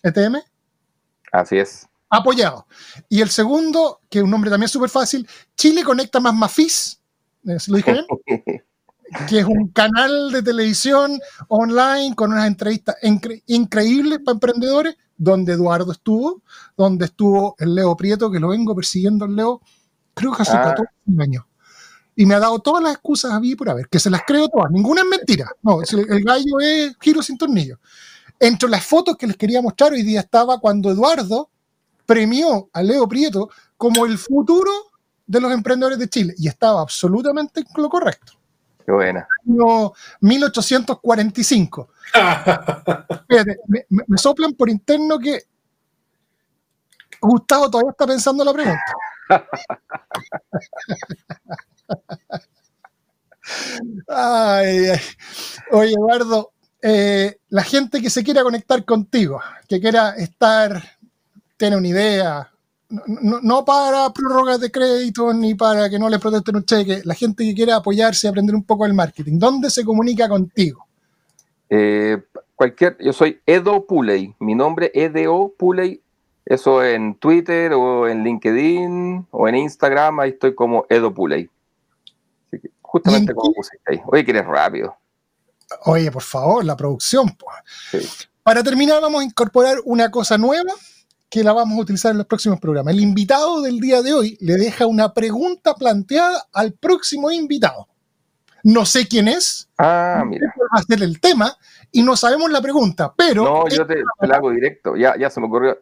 [0.02, 0.38] ETM.
[1.32, 1.88] Así es.
[2.10, 2.66] Apoyado.
[3.10, 7.00] Y el segundo, que es un nombre también súper fácil, Chile Conecta Más Mafis,
[7.60, 8.64] ¿se lo dije bien?
[9.28, 12.96] que es un canal de televisión online con unas entrevistas
[13.48, 16.42] increíbles para emprendedores, donde Eduardo estuvo,
[16.76, 19.62] donde estuvo el Leo Prieto, que lo vengo persiguiendo el Leo,
[20.14, 21.22] creo que hace 14 ah.
[21.22, 21.46] años.
[22.16, 24.48] Y me ha dado todas las excusas a mí por haber, que se las creo
[24.50, 25.52] todas, ninguna es mentira.
[25.62, 27.80] No, el gallo es giro sin tornillo.
[28.40, 31.50] Entre las fotos que les quería mostrar hoy día estaba cuando Eduardo
[32.06, 34.72] premió a Leo Prieto como el futuro
[35.26, 38.34] de los emprendedores de Chile y estaba absolutamente en lo correcto.
[38.88, 39.28] Qué buena.
[39.46, 39.92] Año
[40.22, 41.90] 1845.
[44.08, 45.42] me, soplan por interno que
[47.20, 48.82] Gustavo todavía está pensando la pregunta.
[55.72, 60.82] Oye, Eduardo, eh, la gente que se quiera conectar contigo, que quiera estar,
[61.58, 62.54] tiene una idea,
[62.90, 67.44] no, para prórrogas de crédito ni para que no le protesten un cheque, la gente
[67.44, 70.88] que quiera apoyarse y aprender un poco del marketing, ¿dónde se comunica contigo?
[71.70, 72.22] Eh,
[72.56, 76.02] cualquier, yo soy Edo Puley, mi nombre es Edo Puley,
[76.46, 81.50] eso en Twitter o en LinkedIn o en Instagram, ahí estoy como Edo Puley.
[82.82, 84.02] justamente como pusiste ahí.
[84.06, 84.96] Oye, que eres rápido.
[85.84, 87.36] Oye, por favor, la producción.
[88.44, 90.72] Para terminar, vamos a incorporar una cosa nueva
[91.30, 92.94] que la vamos a utilizar en los próximos programas.
[92.94, 97.88] El invitado del día de hoy le deja una pregunta planteada al próximo invitado.
[98.64, 100.54] No sé quién es, ah, mira.
[100.58, 101.56] va a ser el tema
[101.92, 103.44] y no sabemos la pregunta, pero...
[103.44, 105.78] No, yo te, la hago directo, ya, ya se me ocurrió.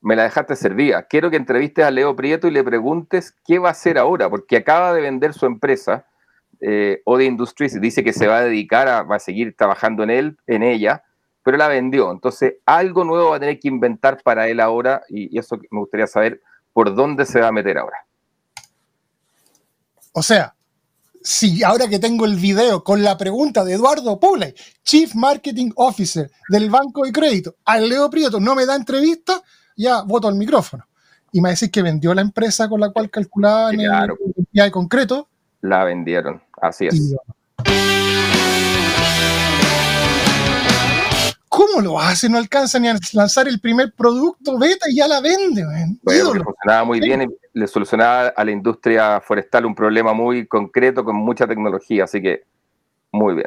[0.00, 1.04] Me la dejaste servida.
[1.04, 4.58] Quiero que entrevistes a Leo Prieto y le preguntes qué va a hacer ahora, porque
[4.58, 6.06] acaba de vender su empresa,
[6.60, 10.10] eh, Ode Industries, dice que se va a dedicar a, va a seguir trabajando en
[10.10, 11.04] él, en ella,
[11.44, 12.10] pero la vendió.
[12.10, 16.08] Entonces, algo nuevo va a tener que inventar para él ahora y, eso me gustaría
[16.08, 16.40] saber
[16.72, 17.98] por dónde se va a meter ahora.
[20.12, 20.54] O sea,
[21.22, 26.30] si ahora que tengo el video con la pregunta de Eduardo Pule, Chief Marketing Officer
[26.48, 29.42] del Banco de Crédito, al Leo Prieto no me da entrevista,
[29.76, 30.86] ya voto al micrófono.
[31.30, 33.90] Y me decís que vendió la empresa con la cual calculaba en el
[34.52, 35.28] de concreto.
[35.60, 37.14] La vendieron, así es.
[41.54, 42.28] ¿Cómo lo hace?
[42.28, 45.64] No alcanza ni a lanzar el primer producto beta y ya la vende.
[46.02, 51.04] Bueno, funcionaba muy bien y le solucionaba a la industria forestal un problema muy concreto
[51.04, 52.42] con mucha tecnología, así que
[53.12, 53.46] muy bien.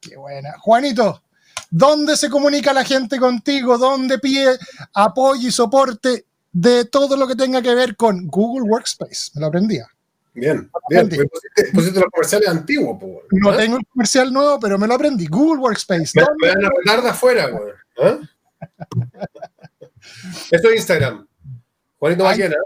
[0.00, 0.54] Qué buena.
[0.60, 1.22] Juanito,
[1.70, 3.76] ¿dónde se comunica la gente contigo?
[3.76, 4.56] ¿Dónde pide
[4.94, 9.32] apoyo y soporte de todo lo que tenga que ver con Google Workspace?
[9.34, 9.86] Me lo aprendía.
[10.40, 11.08] Bien, bien.
[11.72, 12.98] Pusiste, los comerciales antiguos,
[13.30, 15.26] No tengo el comercial nuevo, pero me lo aprendí.
[15.26, 16.12] Google Workspace.
[16.14, 16.54] Me, me
[16.86, 17.72] van a de afuera, güey.
[17.98, 18.18] ¿eh?
[20.50, 21.26] Esto es Instagram.
[21.98, 22.56] Juanito Maquena.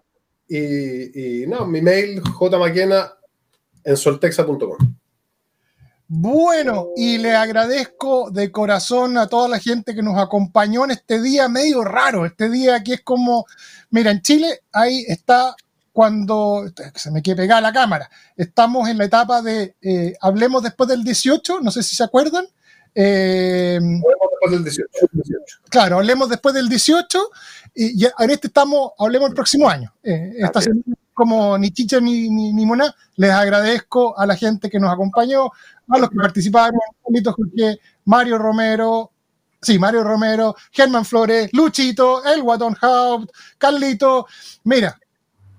[0.48, 3.12] Y, y, no, mi mail jmaquena
[3.82, 4.78] en soltexa.com.
[6.06, 11.20] Bueno, y le agradezco de corazón a toda la gente que nos acompañó en este
[11.20, 13.46] día medio raro, este día que es como,
[13.90, 15.56] mira, en Chile ahí está
[15.94, 16.64] cuando
[16.96, 18.10] se me quiere pegar la cámara.
[18.36, 22.46] Estamos en la etapa de eh, hablemos después del 18, no sé si se acuerdan.
[22.96, 24.02] Eh, hablemos
[24.32, 24.88] después del 18,
[25.70, 27.30] Claro, hablemos después del 18
[27.76, 29.94] y, en este estamos, hablemos el próximo año.
[30.02, 30.60] Eh, esta
[31.12, 35.44] como ni chicha ni, ni, mona, les agradezco a la gente que nos acompañó,
[35.88, 36.80] a los que participaron,
[38.04, 39.12] Mario Romero,
[39.62, 44.26] sí, Mario Romero, Germán Flores, Luchito, El Guatón Haupt, Carlito.
[44.64, 44.98] Mira,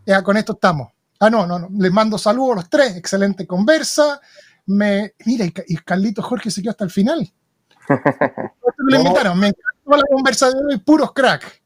[0.05, 0.89] ya con esto estamos.
[1.19, 1.69] Ah, no, no, no.
[1.77, 2.95] Les mando saludos a los tres.
[2.95, 4.19] Excelente conversa.
[4.67, 7.31] Me, mira, y, Carlito Jorge se quedó hasta el final.
[8.89, 9.39] Le invitaron.
[9.39, 11.63] Me encantó la conversa de hoy, puros crack.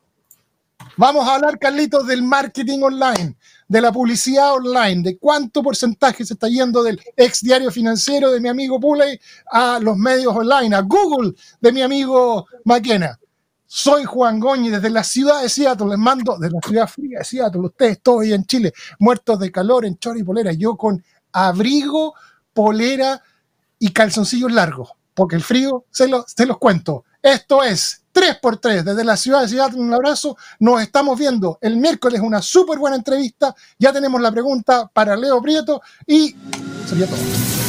[0.97, 3.37] Vamos a hablar, Carlitos, del marketing online,
[3.69, 8.41] de la publicidad online, de cuánto porcentaje se está yendo del ex diario financiero de
[8.41, 9.17] mi amigo Puley
[9.49, 13.17] a los medios online, a Google de mi amigo Maquena.
[13.71, 17.23] Soy Juan Goñi desde la ciudad de Seattle, les mando de la ciudad fría de
[17.23, 21.03] Seattle, ustedes todos ahí en Chile, muertos de calor en chor y polera, yo con
[21.31, 22.15] abrigo,
[22.51, 23.21] polera
[23.77, 27.05] y calzoncillos largos, porque el frío se, se los cuento.
[27.21, 29.79] Esto es 3x3 desde la ciudad de Seattle.
[29.79, 30.35] Un abrazo.
[30.59, 33.53] Nos estamos viendo el miércoles una súper buena entrevista.
[33.77, 36.35] Ya tenemos la pregunta para Leo Prieto y
[36.87, 37.68] sería todo.